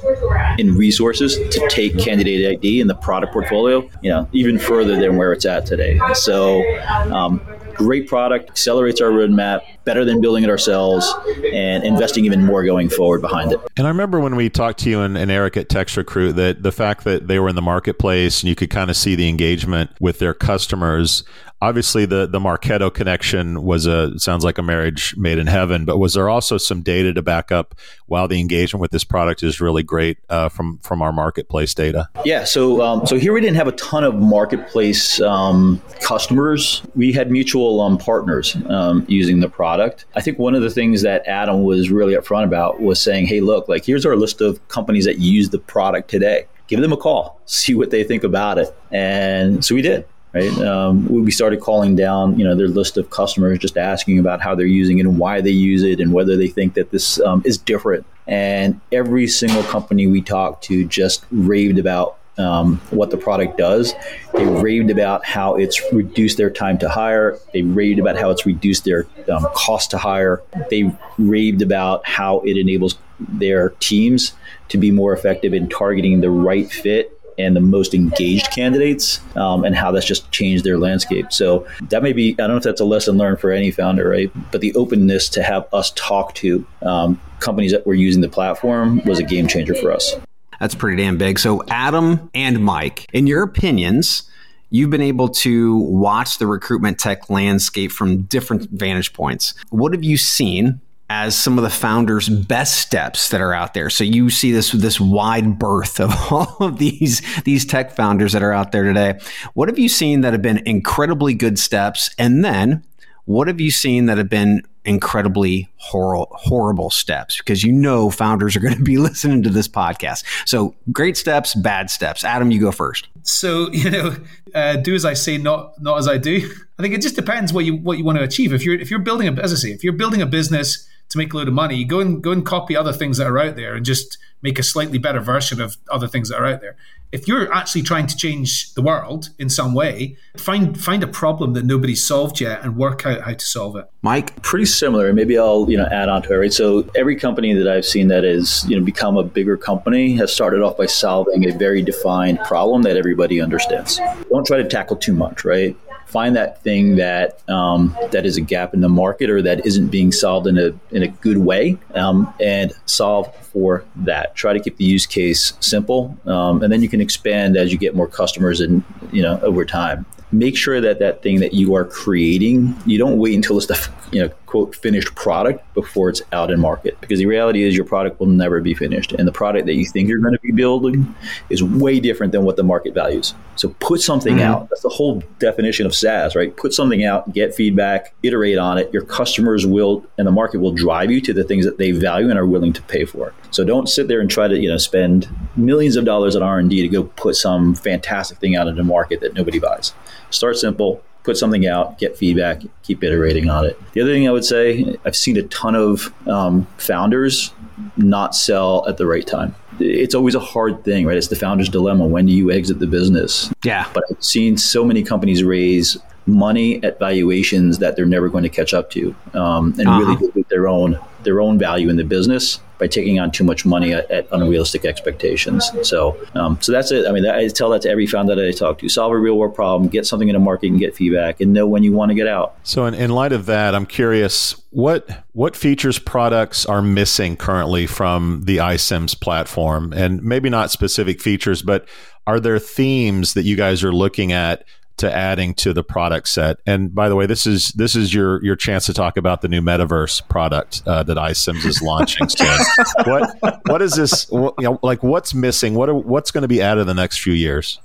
in 0.57 0.75
resources 0.75 1.35
to 1.35 1.67
take 1.69 1.97
candidate 1.97 2.57
ID 2.57 2.81
and 2.81 2.89
the 2.89 2.95
product 2.95 3.33
portfolio, 3.33 3.89
you 4.01 4.09
know, 4.09 4.27
even 4.33 4.59
further 4.59 4.95
than 4.99 5.17
where 5.17 5.33
it's 5.33 5.45
at 5.45 5.65
today. 5.65 5.99
So 6.13 6.63
um, 7.11 7.41
great 7.75 8.07
product, 8.07 8.49
accelerates 8.49 9.01
our 9.01 9.09
roadmap, 9.09 9.61
better 9.85 10.05
than 10.05 10.21
building 10.21 10.43
it 10.43 10.49
ourselves, 10.49 11.13
and 11.53 11.83
investing 11.83 12.25
even 12.25 12.43
more 12.43 12.63
going 12.63 12.89
forward 12.89 13.21
behind 13.21 13.51
it. 13.51 13.59
And 13.77 13.87
I 13.87 13.89
remember 13.89 14.19
when 14.19 14.35
we 14.35 14.49
talked 14.49 14.79
to 14.79 14.89
you 14.89 15.01
and, 15.01 15.17
and 15.17 15.29
Eric 15.31 15.57
at 15.57 15.69
TextRecruit 15.69 16.35
that 16.35 16.63
the 16.63 16.71
fact 16.71 17.03
that 17.03 17.27
they 17.27 17.39
were 17.39 17.49
in 17.49 17.55
the 17.55 17.61
marketplace 17.61 18.41
and 18.41 18.49
you 18.49 18.55
could 18.55 18.69
kind 18.69 18.89
of 18.89 18.97
see 18.97 19.15
the 19.15 19.27
engagement 19.27 19.91
with 19.99 20.19
their 20.19 20.33
customers 20.33 21.23
obviously 21.63 22.05
the 22.05 22.27
the 22.27 22.39
Marketo 22.39 22.93
connection 22.93 23.63
was 23.63 23.85
a 23.85 24.19
sounds 24.19 24.43
like 24.43 24.57
a 24.57 24.63
marriage 24.63 25.15
made 25.15 25.37
in 25.37 25.47
heaven. 25.47 25.85
But 25.85 25.97
was 25.97 26.13
there 26.13 26.29
also 26.29 26.57
some 26.57 26.81
data 26.81 27.13
to 27.13 27.21
back 27.21 27.51
up? 27.51 27.75
While 28.05 28.27
the 28.27 28.39
engagement 28.39 28.81
with 28.81 28.91
this 28.91 29.03
product 29.03 29.41
is 29.43 29.61
really 29.61 29.81
great 29.81 30.17
uh, 30.29 30.49
from 30.49 30.77
from 30.79 31.01
our 31.01 31.13
marketplace 31.13 31.73
data. 31.73 32.09
Yeah. 32.25 32.43
So 32.43 32.81
um, 32.81 33.07
so 33.07 33.17
here 33.17 33.33
we 33.33 33.41
didn't 33.41 33.55
have 33.55 33.67
a 33.67 33.73
ton 33.73 34.03
of 34.03 34.15
marketplace 34.15 35.21
um, 35.21 35.81
customers. 36.01 36.83
We 36.95 37.13
had 37.13 37.31
mutual 37.31 37.79
um, 37.81 37.97
partners 37.97 38.57
um, 38.67 39.05
using 39.07 39.39
the 39.39 39.49
product. 39.49 40.05
I 40.15 40.21
think 40.21 40.37
one 40.37 40.55
of 40.55 40.61
the 40.61 40.69
things 40.69 41.01
that 41.03 41.25
Adam 41.25 41.63
was 41.63 41.89
really 41.89 42.13
upfront 42.13 42.43
about 42.43 42.81
was 42.81 43.01
saying, 43.01 43.27
"Hey, 43.27 43.39
look, 43.39 43.69
like 43.69 43.85
here's 43.85 44.05
our 44.05 44.17
list 44.17 44.41
of 44.41 44.65
companies 44.67 45.05
that 45.05 45.19
use 45.19 45.49
the 45.49 45.59
product 45.59 46.09
today." 46.09 46.45
Give 46.67 46.79
them 46.79 46.93
a 46.93 46.97
call, 46.97 47.39
see 47.45 47.75
what 47.75 47.91
they 47.91 48.03
think 48.05 48.23
about 48.23 48.57
it. 48.57 48.73
And 48.89 49.63
so 49.65 49.75
we 49.75 49.81
did 49.81 50.05
right? 50.33 50.57
Um, 50.59 51.05
we 51.07 51.31
started 51.31 51.61
calling 51.61 51.95
down, 51.95 52.37
you 52.37 52.45
know, 52.45 52.55
their 52.55 52.67
list 52.67 52.97
of 52.97 53.09
customers, 53.09 53.59
just 53.59 53.77
asking 53.77 54.19
about 54.19 54.41
how 54.41 54.55
they're 54.55 54.65
using 54.65 54.97
it 54.97 55.05
and 55.05 55.19
why 55.19 55.41
they 55.41 55.51
use 55.51 55.83
it 55.83 55.99
and 55.99 56.11
whether 56.11 56.35
they 56.35 56.47
think 56.47 56.73
that 56.73 56.91
this 56.91 57.19
um, 57.21 57.41
is 57.45 57.57
different. 57.57 58.05
And 58.27 58.79
every 58.91 59.27
single 59.27 59.63
company 59.63 60.07
we 60.07 60.21
talked 60.21 60.63
to 60.65 60.85
just 60.85 61.25
raved 61.31 61.77
about 61.77 62.17
um, 62.37 62.77
what 62.89 63.11
the 63.11 63.17
product 63.17 63.57
does. 63.57 63.93
They 64.33 64.45
raved 64.45 64.89
about 64.89 65.23
how 65.23 65.55
it's 65.55 65.79
reduced 65.93 66.37
their 66.37 66.49
time 66.49 66.79
to 66.79 66.89
hire. 66.89 67.37
They 67.53 67.61
raved 67.61 67.99
about 67.99 68.17
how 68.17 68.31
it's 68.31 68.45
reduced 68.45 68.85
their 68.85 69.05
um, 69.31 69.45
cost 69.53 69.91
to 69.91 69.99
hire. 69.99 70.41
They 70.71 70.91
raved 71.19 71.61
about 71.61 72.07
how 72.07 72.39
it 72.39 72.57
enables 72.57 72.97
their 73.19 73.69
teams 73.79 74.33
to 74.69 74.79
be 74.79 74.89
more 74.89 75.13
effective 75.13 75.53
in 75.53 75.69
targeting 75.69 76.21
the 76.21 76.31
right 76.31 76.71
fit 76.71 77.19
and 77.37 77.55
the 77.55 77.61
most 77.61 77.93
engaged 77.93 78.51
candidates 78.51 79.19
um, 79.35 79.63
and 79.63 79.75
how 79.75 79.91
that's 79.91 80.05
just 80.05 80.29
changed 80.31 80.63
their 80.63 80.77
landscape. 80.77 81.31
So 81.31 81.67
that 81.89 82.03
may 82.03 82.13
be, 82.13 82.33
I 82.33 82.35
don't 82.35 82.51
know 82.51 82.57
if 82.57 82.63
that's 82.63 82.81
a 82.81 82.85
lesson 82.85 83.17
learned 83.17 83.39
for 83.39 83.51
any 83.51 83.71
founder, 83.71 84.09
right? 84.09 84.31
But 84.51 84.61
the 84.61 84.73
openness 84.75 85.29
to 85.29 85.43
have 85.43 85.67
us 85.73 85.91
talk 85.95 86.35
to 86.35 86.65
um, 86.81 87.19
companies 87.39 87.71
that 87.71 87.85
were 87.85 87.93
using 87.93 88.21
the 88.21 88.29
platform 88.29 89.01
was 89.05 89.19
a 89.19 89.23
game 89.23 89.47
changer 89.47 89.75
for 89.75 89.91
us. 89.91 90.15
That's 90.59 90.75
pretty 90.75 91.01
damn 91.01 91.17
big. 91.17 91.39
So, 91.39 91.63
Adam 91.67 92.29
and 92.33 92.63
Mike, 92.63 93.07
in 93.11 93.27
your 93.27 93.43
opinions, 93.43 94.23
you've 94.69 94.89
been 94.89 95.01
able 95.01 95.27
to 95.29 95.77
watch 95.77 96.37
the 96.37 96.47
recruitment 96.47 96.99
tech 96.99 97.29
landscape 97.29 97.91
from 97.91 98.23
different 98.23 98.69
vantage 98.71 99.13
points. 99.13 99.53
What 99.69 99.93
have 99.93 100.03
you 100.03 100.17
seen 100.17 100.79
as 101.13 101.35
some 101.35 101.59
of 101.59 101.63
the 101.63 101.69
founders' 101.69 102.27
best 102.27 102.77
steps 102.77 103.29
that 103.29 103.39
are 103.39 103.53
out 103.53 103.75
there. 103.75 103.87
So 103.87 104.03
you 104.03 104.31
see 104.31 104.51
this 104.51 104.71
this 104.71 104.99
wide 104.99 105.59
berth 105.59 105.99
of 105.99 106.11
all 106.31 106.57
of 106.59 106.79
these 106.79 107.21
these 107.43 107.65
tech 107.65 107.91
founders 107.91 108.33
that 108.33 108.41
are 108.41 108.51
out 108.51 108.71
there 108.71 108.81
today. 108.81 109.19
What 109.53 109.69
have 109.69 109.77
you 109.77 109.89
seen 109.89 110.21
that 110.21 110.33
have 110.33 110.41
been 110.41 110.63
incredibly 110.65 111.35
good 111.35 111.59
steps, 111.59 112.09
and 112.17 112.43
then 112.43 112.83
what 113.25 113.47
have 113.47 113.61
you 113.61 113.69
seen 113.69 114.07
that 114.07 114.17
have 114.17 114.27
been 114.27 114.63
incredibly 114.85 115.69
hor- 115.75 116.27
horrible 116.31 116.89
steps? 116.89 117.37
Because 117.37 117.63
you 117.63 117.71
know 117.71 118.09
founders 118.09 118.55
are 118.55 118.59
going 118.59 118.75
to 118.75 118.83
be 118.83 118.97
listening 119.09 119.43
to 119.43 119.51
this 119.51 119.67
podcast. 119.67 120.23
So 120.47 120.73
great 120.91 121.15
steps, 121.15 121.53
bad 121.53 121.91
steps. 121.91 122.23
Adam, 122.23 122.49
you 122.49 122.59
go 122.59 122.71
first. 122.71 123.07
So 123.21 123.71
you 123.71 123.91
know, 123.91 124.15
uh, 124.55 124.77
do 124.77 124.95
as 124.95 125.05
I 125.05 125.13
say, 125.13 125.37
not 125.37 125.79
not 125.79 125.99
as 125.99 126.07
I 126.07 126.17
do. 126.17 126.51
I 126.79 126.81
think 126.81 126.95
it 126.95 127.03
just 127.03 127.15
depends 127.15 127.53
what 127.53 127.65
you 127.65 127.75
what 127.75 127.99
you 127.99 128.03
want 128.03 128.17
to 128.17 128.23
achieve. 128.23 128.51
If 128.51 128.65
you're 128.65 128.79
if 128.79 128.89
you're 128.89 128.99
building 128.99 129.27
a 129.27 129.39
as 129.39 129.53
I 129.53 129.57
say, 129.57 129.69
if 129.69 129.83
you're 129.83 129.93
building 129.93 130.19
a 130.19 130.25
business 130.25 130.89
to 131.09 131.17
make 131.17 131.33
a 131.33 131.37
load 131.37 131.47
of 131.47 131.53
money, 131.53 131.83
go 131.83 131.99
and 131.99 132.21
go 132.21 132.31
and 132.31 132.45
copy 132.45 132.75
other 132.75 132.93
things 132.93 133.17
that 133.17 133.27
are 133.27 133.37
out 133.37 133.55
there 133.55 133.75
and 133.75 133.85
just 133.85 134.17
make 134.41 134.59
a 134.59 134.63
slightly 134.63 134.97
better 134.97 135.19
version 135.19 135.61
of 135.61 135.77
other 135.89 136.07
things 136.07 136.29
that 136.29 136.37
are 136.37 136.45
out 136.45 136.61
there. 136.61 136.75
If 137.11 137.27
you're 137.27 137.53
actually 137.53 137.83
trying 137.83 138.07
to 138.07 138.17
change 138.17 138.73
the 138.73 138.81
world 138.81 139.29
in 139.37 139.47
some 139.47 139.75
way, 139.75 140.17
find 140.35 140.79
find 140.79 141.03
a 141.03 141.07
problem 141.07 141.53
that 141.53 141.63
nobody's 141.63 142.03
solved 142.03 142.41
yet 142.41 142.63
and 142.63 142.75
work 142.75 143.05
out 143.05 143.21
how 143.21 143.33
to 143.33 143.45
solve 143.45 143.75
it. 143.75 143.87
Mike, 144.01 144.41
pretty 144.41 144.65
similar. 144.65 145.13
Maybe 145.13 145.37
I'll 145.37 145.69
you 145.69 145.77
know 145.77 145.85
add 145.85 146.09
on 146.09 146.23
to 146.23 146.33
it. 146.33 146.37
Right. 146.37 146.53
So 146.53 146.89
every 146.95 147.15
company 147.15 147.53
that 147.53 147.67
I've 147.67 147.85
seen 147.85 148.07
that 148.07 148.23
has 148.23 148.65
you 148.67 148.79
know 148.79 148.83
become 148.83 149.15
a 149.15 149.23
bigger 149.23 149.57
company 149.57 150.15
has 150.15 150.33
started 150.33 150.63
off 150.63 150.75
by 150.75 150.87
solving 150.87 151.47
a 151.47 151.55
very 151.55 151.83
defined 151.83 152.39
problem 152.39 152.81
that 152.81 152.97
everybody 152.97 153.39
understands. 153.39 153.99
Don't 154.29 154.47
try 154.47 154.57
to 154.57 154.67
tackle 154.67 154.95
too 154.95 155.13
much. 155.13 155.45
Right 155.45 155.77
find 156.13 156.35
that 156.35 156.61
thing 156.61 156.95
that 156.97 157.41
um, 157.49 157.97
that 158.11 158.23
is 158.25 158.37
a 158.37 158.41
gap 158.41 158.75
in 158.75 158.81
the 158.81 158.87
market 158.87 159.31
or 159.31 159.41
that 159.41 159.65
isn't 159.65 159.87
being 159.87 160.11
solved 160.11 160.45
in 160.45 160.57
a 160.59 160.71
in 160.91 161.01
a 161.01 161.07
good 161.07 161.39
way, 161.39 161.77
um, 161.95 162.31
and 162.39 162.71
solve 162.85 163.35
for 163.47 163.83
that. 163.95 164.35
Try 164.35 164.53
to 164.53 164.59
keep 164.59 164.77
the 164.77 164.85
use 164.85 165.07
case 165.07 165.53
simple, 165.59 166.15
um, 166.25 166.61
and 166.61 166.71
then 166.71 166.83
you 166.83 166.87
can 166.87 167.01
expand 167.01 167.57
as 167.57 167.71
you 167.71 167.79
get 167.79 167.95
more 167.95 168.07
customers 168.07 168.61
and 168.61 168.83
you 169.11 169.23
know 169.23 169.39
over 169.41 169.65
time. 169.65 170.05
Make 170.33 170.57
sure 170.57 170.81
that 170.81 170.99
that 170.99 171.21
thing 171.21 171.39
that 171.39 171.53
you 171.53 171.75
are 171.75 171.85
creating, 171.85 172.75
you 172.85 172.97
don't 172.97 173.19
wait 173.19 173.35
until 173.35 173.57
it's 173.57 173.67
the 173.67 173.89
you 174.11 174.21
know 174.21 174.29
quote 174.53 174.75
finished 174.75 175.15
product 175.15 175.73
before 175.73 176.09
it's 176.09 176.21
out 176.31 176.51
in 176.51 176.59
market. 176.59 176.99
Because 177.01 177.19
the 177.19 177.25
reality 177.25 177.63
is 177.63 177.75
your 177.75 177.85
product 177.85 178.19
will 178.19 178.27
never 178.27 178.61
be 178.61 178.73
finished. 178.73 179.11
And 179.11 179.27
the 179.27 179.31
product 179.31 179.65
that 179.65 179.75
you 179.75 179.85
think 179.85 180.09
you're 180.09 180.19
going 180.19 180.33
to 180.33 180.39
be 180.41 180.51
building 180.51 181.15
is 181.49 181.63
way 181.63 181.99
different 181.99 182.31
than 182.31 182.43
what 182.43 182.55
the 182.55 182.63
market 182.63 182.93
values. 182.93 183.33
So 183.55 183.69
put 183.79 184.01
something 184.01 184.35
mm-hmm. 184.35 184.51
out. 184.51 184.69
That's 184.69 184.81
the 184.81 184.89
whole 184.89 185.23
definition 185.39 185.85
of 185.85 185.95
saas 185.95 186.35
right? 186.35 186.55
Put 186.55 186.73
something 186.73 187.03
out 187.03 187.33
get 187.33 187.53
feedback 187.55 188.13
iterate 188.23 188.57
on 188.57 188.77
it. 188.77 188.93
Your 188.93 189.03
customers 189.03 189.65
will 189.65 190.05
and 190.17 190.27
the 190.27 190.31
market 190.31 190.59
will 190.59 190.73
drive 190.73 191.11
you 191.11 191.21
to 191.21 191.33
the 191.33 191.43
things 191.43 191.65
that 191.65 191.77
they 191.77 191.91
value 191.91 192.29
and 192.29 192.39
are 192.39 192.45
willing 192.45 192.73
to 192.73 192.81
pay 192.83 193.05
for. 193.05 193.33
So 193.51 193.63
don't 193.63 193.87
sit 193.87 194.07
there 194.07 194.19
and 194.19 194.29
try 194.29 194.47
to 194.47 194.59
you 194.59 194.69
know 194.69 194.77
spend 194.77 195.29
millions 195.55 195.95
of 195.95 196.05
dollars 196.05 196.35
on 196.35 196.43
r&d 196.43 196.81
to 196.81 196.87
go 196.87 197.03
put 197.03 197.35
some 197.35 197.75
fantastic 197.75 198.37
thing 198.39 198.55
out 198.55 198.67
into 198.67 198.81
the 198.81 198.87
market 198.87 199.21
that 199.21 199.33
nobody 199.33 199.59
buys 199.59 199.93
start 200.33 200.57
simple 200.57 201.03
put 201.23 201.37
something 201.37 201.65
out, 201.65 201.97
get 201.97 202.17
feedback, 202.17 202.61
keep 202.83 203.03
iterating 203.03 203.49
on 203.49 203.65
it. 203.65 203.79
The 203.93 204.01
other 204.01 204.13
thing 204.13 204.27
I 204.27 204.31
would 204.31 204.45
say, 204.45 204.97
I've 205.05 205.15
seen 205.15 205.37
a 205.37 205.43
ton 205.43 205.75
of 205.75 206.13
um, 206.27 206.67
founders 206.77 207.53
not 207.97 208.35
sell 208.35 208.87
at 208.87 208.97
the 208.97 209.07
right 209.07 209.25
time. 209.25 209.55
It's 209.79 210.13
always 210.13 210.35
a 210.35 210.39
hard 210.39 210.83
thing, 210.83 211.07
right? 211.07 211.17
It's 211.17 211.29
the 211.29 211.35
founder's 211.35 211.69
dilemma. 211.69 212.05
When 212.05 212.25
do 212.25 212.31
you 212.31 212.51
exit 212.51 212.79
the 212.79 212.87
business? 212.87 213.51
Yeah. 213.63 213.89
But 213.93 214.03
I've 214.11 214.23
seen 214.23 214.57
so 214.57 214.85
many 214.85 215.03
companies 215.03 215.43
raise 215.43 215.97
money 216.25 216.83
at 216.83 216.99
valuations 216.99 217.79
that 217.79 217.95
they're 217.95 218.05
never 218.05 218.29
going 218.29 218.43
to 218.43 218.49
catch 218.49 218.73
up 218.73 218.89
to, 218.91 219.15
um, 219.33 219.73
and 219.77 219.87
uh-huh. 219.87 219.99
really 219.99 220.15
dilute 220.15 220.49
their 220.49 220.67
own 220.67 220.99
their 221.23 221.41
own 221.41 221.57
value 221.57 221.89
in 221.89 221.95
the 221.95 222.03
business 222.03 222.59
by 222.79 222.87
taking 222.87 223.17
on 223.17 223.31
too 223.31 223.45
much 223.45 223.65
money 223.65 223.93
at, 223.93 224.11
at 224.11 224.27
unrealistic 224.33 224.83
expectations. 224.83 225.71
So, 225.83 226.17
um, 226.35 226.57
so 226.59 226.73
that's 226.73 226.91
it. 226.91 227.07
I 227.07 227.13
mean, 227.13 227.25
I 227.25 227.47
tell 227.47 227.69
that 227.69 227.83
to 227.83 227.89
every 227.89 228.07
founder 228.07 228.35
that 228.35 228.45
I 228.45 228.51
talk 228.51 228.79
to: 228.79 228.89
solve 228.89 229.11
a 229.13 229.17
real 229.17 229.37
world 229.37 229.55
problem, 229.55 229.89
get 229.89 230.05
something 230.05 230.27
in 230.27 230.33
the 230.33 230.39
market, 230.39 230.67
and 230.67 230.79
get 230.79 230.95
feedback, 230.95 231.39
and 231.39 231.53
know 231.53 231.67
when 231.67 231.83
you 231.83 231.93
want 231.93 232.09
to 232.09 232.15
get 232.15 232.27
out. 232.27 232.55
So, 232.63 232.85
in, 232.85 232.93
in 232.93 233.11
light 233.11 233.31
of 233.31 233.45
that, 233.45 233.75
I'm 233.75 233.85
curious 233.85 234.61
what 234.71 235.09
what 235.33 235.55
features 235.55 235.99
products 235.99 236.65
are 236.65 236.81
missing 236.81 237.37
currently 237.37 237.87
from 237.87 238.41
the 238.45 238.57
iCIMS 238.57 239.19
platform, 239.19 239.93
and 239.93 240.21
maybe 240.23 240.49
not 240.49 240.71
specific 240.71 241.21
features, 241.21 241.61
but 241.61 241.87
are 242.25 242.39
there 242.39 242.59
themes 242.59 243.33
that 243.33 243.43
you 243.43 243.55
guys 243.55 243.83
are 243.83 243.91
looking 243.91 244.31
at 244.31 244.65
to 244.97 245.13
adding 245.13 245.53
to 245.55 245.73
the 245.73 245.83
product 245.83 246.27
set. 246.27 246.57
And 246.65 246.93
by 246.93 247.09
the 247.09 247.15
way, 247.15 247.25
this 247.25 247.47
is 247.47 247.69
this 247.69 247.95
is 247.95 248.13
your 248.13 248.43
your 248.43 248.55
chance 248.55 248.85
to 248.85 248.93
talk 248.93 249.17
about 249.17 249.41
the 249.41 249.47
new 249.47 249.61
metaverse 249.61 250.27
product 250.29 250.83
uh, 250.85 251.03
that 251.03 251.17
iCIMS 251.17 251.65
is 251.65 251.81
launching 251.81 252.29
soon. 252.29 252.57
what 253.05 253.61
what 253.65 253.81
is 253.81 253.93
this? 253.93 254.29
What, 254.29 254.55
you 254.59 254.65
know, 254.65 254.79
like 254.83 255.03
what's 255.03 255.33
missing? 255.33 255.73
What 255.73 255.89
are, 255.89 255.95
what's 255.95 256.31
going 256.31 256.43
to 256.43 256.47
be 256.47 256.61
added 256.61 256.81
in 256.81 256.87
the 256.87 256.93
next 256.93 257.19
few 257.19 257.33
years? 257.33 257.79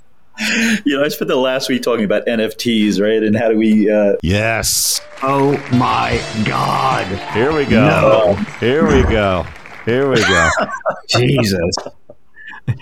You 0.85 0.97
know, 0.97 1.03
I 1.03 1.09
spent 1.09 1.27
the 1.27 1.35
last 1.35 1.67
week 1.67 1.81
talking 1.81 2.05
about 2.05 2.25
NFTs, 2.25 3.01
right? 3.01 3.21
And 3.21 3.35
how 3.35 3.49
do 3.49 3.57
we? 3.57 3.91
Uh... 3.91 4.15
Yes. 4.23 5.01
Oh 5.21 5.51
my 5.73 6.21
God! 6.45 7.07
Here 7.33 7.53
we 7.53 7.65
go. 7.65 7.85
No. 7.85 8.35
Here 8.59 8.87
we 8.87 9.03
go. 9.03 9.45
Here 9.83 10.09
we 10.09 10.21
go. 10.21 10.49
Jesus. 11.09 11.75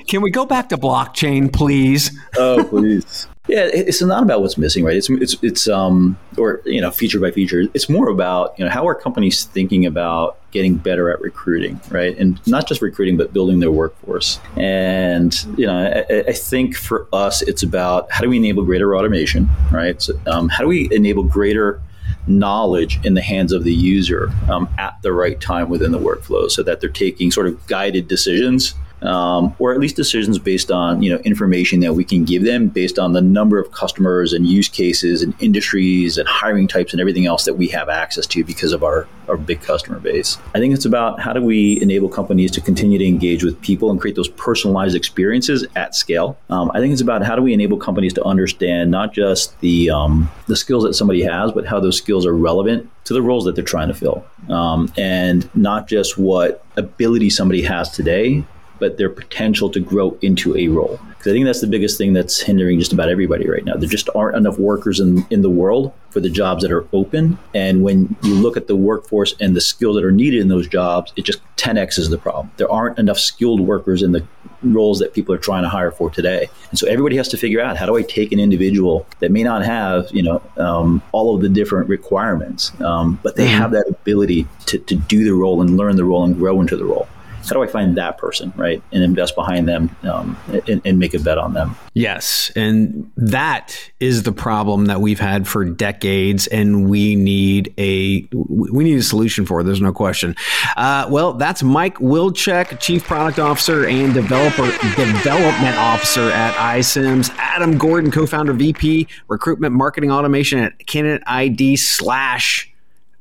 Can 0.07 0.21
we 0.21 0.29
go 0.29 0.45
back 0.45 0.69
to 0.69 0.77
blockchain, 0.77 1.51
please? 1.51 2.11
Oh, 2.37 2.63
please. 2.63 3.27
Yeah, 3.47 3.69
it's 3.71 4.01
not 4.01 4.23
about 4.23 4.41
what's 4.41 4.57
missing, 4.57 4.83
right? 4.83 4.97
It's 4.97 5.09
it's 5.09 5.37
it's 5.41 5.67
um 5.69 6.17
or 6.37 6.61
you 6.65 6.81
know 6.81 6.91
feature 6.91 7.19
by 7.19 7.31
feature. 7.31 7.63
It's 7.73 7.87
more 7.87 8.09
about 8.09 8.57
you 8.59 8.65
know 8.65 8.71
how 8.71 8.87
are 8.87 8.95
companies 8.95 9.45
thinking 9.45 9.85
about 9.85 10.37
getting 10.51 10.75
better 10.75 11.09
at 11.09 11.21
recruiting, 11.21 11.79
right? 11.89 12.17
And 12.17 12.45
not 12.45 12.67
just 12.67 12.81
recruiting, 12.81 13.15
but 13.15 13.31
building 13.31 13.59
their 13.59 13.71
workforce. 13.71 14.39
And 14.57 15.33
you 15.57 15.65
know, 15.65 16.05
I, 16.09 16.29
I 16.29 16.33
think 16.33 16.75
for 16.75 17.07
us, 17.13 17.41
it's 17.41 17.63
about 17.63 18.11
how 18.11 18.21
do 18.21 18.29
we 18.29 18.37
enable 18.37 18.63
greater 18.63 18.95
automation, 18.97 19.49
right? 19.71 20.01
So, 20.01 20.19
um, 20.27 20.49
how 20.49 20.63
do 20.63 20.67
we 20.67 20.89
enable 20.91 21.23
greater 21.23 21.81
knowledge 22.27 22.99
in 23.05 23.13
the 23.13 23.21
hands 23.21 23.53
of 23.53 23.63
the 23.63 23.73
user 23.73 24.29
um, 24.49 24.67
at 24.77 25.01
the 25.01 25.13
right 25.13 25.39
time 25.39 25.69
within 25.69 25.93
the 25.93 25.99
workflow, 25.99 26.51
so 26.51 26.63
that 26.63 26.81
they're 26.81 26.89
taking 26.89 27.31
sort 27.31 27.47
of 27.47 27.65
guided 27.67 28.09
decisions 28.09 28.73
um, 29.01 29.55
or 29.59 29.73
at 29.73 29.79
least 29.79 29.95
decisions 29.95 30.39
based 30.39 30.71
on 30.71 31.01
you 31.01 31.09
know 31.09 31.17
information 31.19 31.79
that 31.81 31.93
we 31.93 32.03
can 32.03 32.25
give 32.25 32.43
them 32.43 32.67
based 32.67 32.97
on 32.97 33.13
the 33.13 33.21
number 33.21 33.59
of 33.59 33.71
customers 33.71 34.33
and 34.33 34.47
use 34.47 34.67
cases 34.67 35.21
and 35.21 35.33
industries 35.39 36.17
and 36.17 36.27
hiring 36.27 36.67
types 36.67 36.93
and 36.93 36.99
everything 36.99 37.25
else 37.25 37.45
that 37.45 37.53
we 37.53 37.67
have 37.67 37.89
access 37.89 38.25
to 38.25 38.43
because 38.43 38.73
of 38.73 38.83
our, 38.83 39.07
our 39.27 39.37
big 39.37 39.61
customer 39.61 39.99
base. 39.99 40.37
I 40.55 40.59
think 40.59 40.73
it's 40.73 40.85
about 40.85 41.19
how 41.19 41.33
do 41.33 41.41
we 41.41 41.79
enable 41.81 42.09
companies 42.09 42.51
to 42.51 42.61
continue 42.61 42.97
to 42.97 43.05
engage 43.05 43.43
with 43.43 43.59
people 43.61 43.91
and 43.91 43.99
create 43.99 44.15
those 44.15 44.29
personalized 44.29 44.95
experiences 44.95 45.65
at 45.75 45.95
scale. 45.95 46.37
Um, 46.49 46.71
I 46.73 46.79
think 46.79 46.93
it's 46.93 47.01
about 47.01 47.23
how 47.23 47.35
do 47.35 47.41
we 47.41 47.53
enable 47.53 47.77
companies 47.77 48.13
to 48.13 48.23
understand 48.23 48.89
not 48.89 49.13
just 49.13 49.59
the 49.59 49.89
um, 49.89 50.29
the 50.47 50.55
skills 50.55 50.83
that 50.83 50.93
somebody 50.93 51.21
has, 51.23 51.51
but 51.51 51.65
how 51.65 51.79
those 51.79 51.97
skills 51.97 52.25
are 52.25 52.35
relevant 52.35 52.89
to 53.05 53.13
the 53.13 53.21
roles 53.21 53.45
that 53.45 53.55
they're 53.55 53.63
trying 53.63 53.87
to 53.87 53.93
fill, 53.93 54.25
um, 54.49 54.91
and 54.97 55.49
not 55.55 55.87
just 55.87 56.17
what 56.17 56.63
ability 56.75 57.29
somebody 57.29 57.61
has 57.61 57.89
today, 57.89 58.43
but 58.79 58.97
their 58.97 59.09
potential 59.09 59.69
to 59.69 59.79
grow 59.79 60.17
into 60.21 60.55
a 60.57 60.67
role. 60.67 60.99
Because 61.17 61.31
I 61.31 61.33
think 61.33 61.45
that's 61.45 61.61
the 61.61 61.67
biggest 61.67 61.97
thing 61.97 62.13
that's 62.13 62.39
hindering 62.39 62.79
just 62.79 62.93
about 62.93 63.09
everybody 63.09 63.49
right 63.49 63.65
now. 63.65 63.75
There 63.75 63.89
just 63.89 64.09
aren't 64.15 64.37
enough 64.37 64.59
workers 64.59 64.99
in, 64.99 65.25
in 65.29 65.41
the 65.41 65.49
world 65.49 65.91
for 66.09 66.19
the 66.19 66.29
jobs 66.29 66.61
that 66.61 66.71
are 66.71 66.87
open. 66.93 67.37
And 67.53 67.83
when 67.83 68.15
you 68.23 68.35
look 68.35 68.55
at 68.55 68.67
the 68.67 68.75
workforce 68.75 69.35
and 69.39 69.55
the 69.55 69.61
skills 69.61 69.95
that 69.95 70.05
are 70.05 70.11
needed 70.11 70.41
in 70.41 70.47
those 70.47 70.67
jobs, 70.67 71.11
it 71.15 71.25
just 71.25 71.41
10x 71.57 71.99
is 71.99 72.09
the 72.09 72.17
problem. 72.17 72.51
There 72.57 72.71
aren't 72.71 72.99
enough 72.99 73.19
skilled 73.19 73.59
workers 73.61 74.03
in 74.03 74.11
the 74.11 74.25
roles 74.63 74.99
that 74.99 75.13
people 75.13 75.33
are 75.33 75.39
trying 75.39 75.63
to 75.63 75.69
hire 75.69 75.91
for 75.91 76.09
today. 76.09 76.49
And 76.69 76.79
so 76.79 76.87
everybody 76.87 77.17
has 77.17 77.27
to 77.29 77.37
figure 77.37 77.61
out 77.61 77.77
how 77.77 77.85
do 77.85 77.95
I 77.97 78.03
take 78.03 78.31
an 78.31 78.39
individual 78.39 79.05
that 79.19 79.31
may 79.31 79.43
not 79.43 79.65
have, 79.65 80.09
you 80.11 80.23
know, 80.23 80.41
um, 80.57 81.01
all 81.11 81.35
of 81.35 81.41
the 81.41 81.49
different 81.49 81.89
requirements, 81.89 82.71
um, 82.81 83.19
but 83.23 83.35
they 83.35 83.47
mm-hmm. 83.47 83.57
have 83.57 83.71
that 83.71 83.87
ability 83.87 84.47
to, 84.67 84.79
to 84.79 84.95
do 84.95 85.23
the 85.23 85.33
role 85.33 85.61
and 85.61 85.77
learn 85.77 85.95
the 85.95 86.05
role 86.05 86.23
and 86.23 86.35
grow 86.35 86.61
into 86.61 86.77
the 86.77 86.85
role 86.85 87.07
how 87.49 87.55
do 87.55 87.63
I 87.63 87.67
find 87.67 87.97
that 87.97 88.17
person, 88.17 88.53
right, 88.55 88.81
and 88.91 89.03
invest 89.03 89.35
behind 89.35 89.67
them 89.67 89.95
um, 90.03 90.37
and, 90.67 90.81
and, 90.85 90.99
make 90.99 91.13
a 91.13 91.19
bet 91.19 91.37
on 91.37 91.53
them? 91.53 91.75
Yes, 91.93 92.51
and 92.55 93.09
that 93.17 93.91
is 93.99 94.23
the 94.23 94.31
problem 94.31 94.85
that 94.85 95.01
we've 95.01 95.19
had 95.19 95.47
for 95.47 95.65
decades, 95.65 96.47
and 96.47 96.89
we 96.89 97.15
need 97.15 97.73
a 97.77 98.27
we 98.31 98.83
need 98.83 98.97
a 98.97 99.03
solution 99.03 99.45
for. 99.45 99.61
It, 99.61 99.63
there's 99.65 99.81
no 99.81 99.93
question. 99.93 100.35
Uh, 100.75 101.07
well, 101.09 101.33
that's 101.33 101.63
Mike 101.63 101.97
Wilczek, 101.97 102.79
Chief 102.79 103.03
Product 103.03 103.39
Officer 103.39 103.87
and 103.87 104.13
Developer 104.13 104.65
Development 104.95 105.77
Officer 105.77 106.31
at 106.31 106.53
iCIMS. 106.55 107.33
Adam 107.37 107.77
Gordon, 107.77 108.11
Co-founder, 108.11 108.53
VP, 108.53 109.07
Recruitment 109.27 109.73
Marketing 109.73 110.11
Automation 110.11 110.59
at 110.59 110.85
Candidate 110.85 111.23
ID 111.27 111.75
slash 111.75 112.71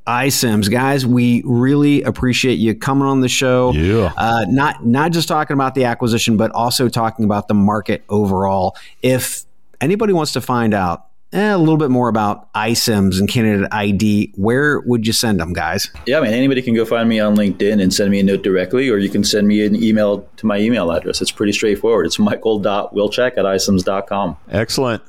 iCIMS, 0.07 0.71
guys, 0.71 1.05
we 1.05 1.43
really 1.45 2.03
appreciate 2.03 2.59
you 2.59 2.75
coming 2.75 3.09
on 3.09 3.21
the 3.21 3.29
show. 3.29 3.73
Yeah. 3.73 4.13
Uh, 4.17 4.47
not 4.49 4.87
not 4.87 5.13
just 5.13 5.29
talking 5.29 5.55
about 5.55 5.75
the 5.75 5.85
acquisition, 5.85 6.37
but 6.37 6.51
also 6.53 6.89
talking 6.89 7.25
about 7.25 7.49
the 7.49 7.55
market 7.55 8.05
overall. 8.09 8.77
If 9.03 9.45
anybody 9.81 10.13
wants 10.13 10.33
to 10.33 10.41
find 10.41 10.75
out 10.75 11.07
eh, 11.33 11.53
a 11.53 11.59
little 11.59 11.77
bit 11.77 11.91
more 11.91 12.09
about 12.09 12.53
iCIMS 12.55 13.19
and 13.19 13.29
candidate 13.29 13.69
ID, 13.73 14.33
where 14.37 14.81
would 14.81 15.07
you 15.07 15.13
send 15.13 15.41
them, 15.41 15.53
guys? 15.53 15.91
Yeah, 16.07 16.19
I 16.19 16.23
mean, 16.23 16.33
anybody 16.33 16.63
can 16.63 16.75
go 16.75 16.85
find 16.85 17.09
me 17.09 17.19
on 17.19 17.37
LinkedIn 17.37 17.83
and 17.83 17.93
send 17.93 18.11
me 18.11 18.21
a 18.21 18.23
note 18.23 18.43
directly, 18.43 18.89
or 18.89 18.99
you 18.99 19.09
can 19.09 19.25
send 19.25 19.49
me 19.49 19.65
an 19.67 19.75
email 19.83 20.29
to 20.37 20.47
my 20.47 20.59
email 20.59 20.93
address. 20.93 21.21
It's 21.21 21.33
pretty 21.33 21.53
straightforward. 21.53 22.07
It's 22.07 22.19
michael.wilczek 22.19 23.37
at 23.37 23.45
icims.com. 23.45 24.37
Excellent. 24.51 25.03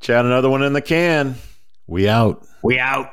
Chad, 0.00 0.24
another 0.24 0.50
one 0.50 0.62
in 0.62 0.72
the 0.72 0.80
can. 0.80 1.36
We 1.86 2.08
out. 2.08 2.46
We 2.62 2.78
out. 2.78 3.12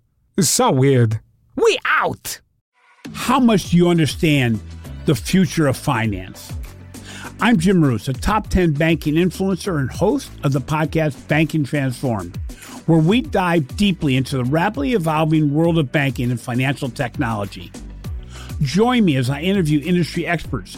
It's 0.37 0.49
so 0.49 0.71
weird. 0.71 1.19
We 1.55 1.77
out! 1.85 2.39
How 3.13 3.39
much 3.39 3.71
do 3.71 3.77
you 3.77 3.89
understand 3.89 4.59
the 5.05 5.15
future 5.15 5.67
of 5.67 5.75
finance. 5.75 6.53
I'm 7.39 7.57
Jim 7.57 7.79
Marous, 7.79 8.07
a 8.07 8.13
top 8.13 8.49
10 8.49 8.73
banking 8.73 9.15
influencer 9.15 9.79
and 9.79 9.89
host 9.89 10.29
of 10.43 10.53
the 10.53 10.61
podcast 10.61 11.27
Banking 11.27 11.63
Transformed, 11.63 12.37
where 12.85 12.99
we 12.99 13.21
dive 13.21 13.75
deeply 13.77 14.15
into 14.15 14.37
the 14.37 14.43
rapidly 14.43 14.93
evolving 14.93 15.53
world 15.53 15.79
of 15.79 15.91
banking 15.91 16.29
and 16.29 16.39
financial 16.39 16.89
technology. 16.89 17.71
Join 18.61 19.05
me 19.05 19.15
as 19.15 19.29
I 19.29 19.41
interview 19.41 19.81
industry 19.83 20.27
experts, 20.27 20.77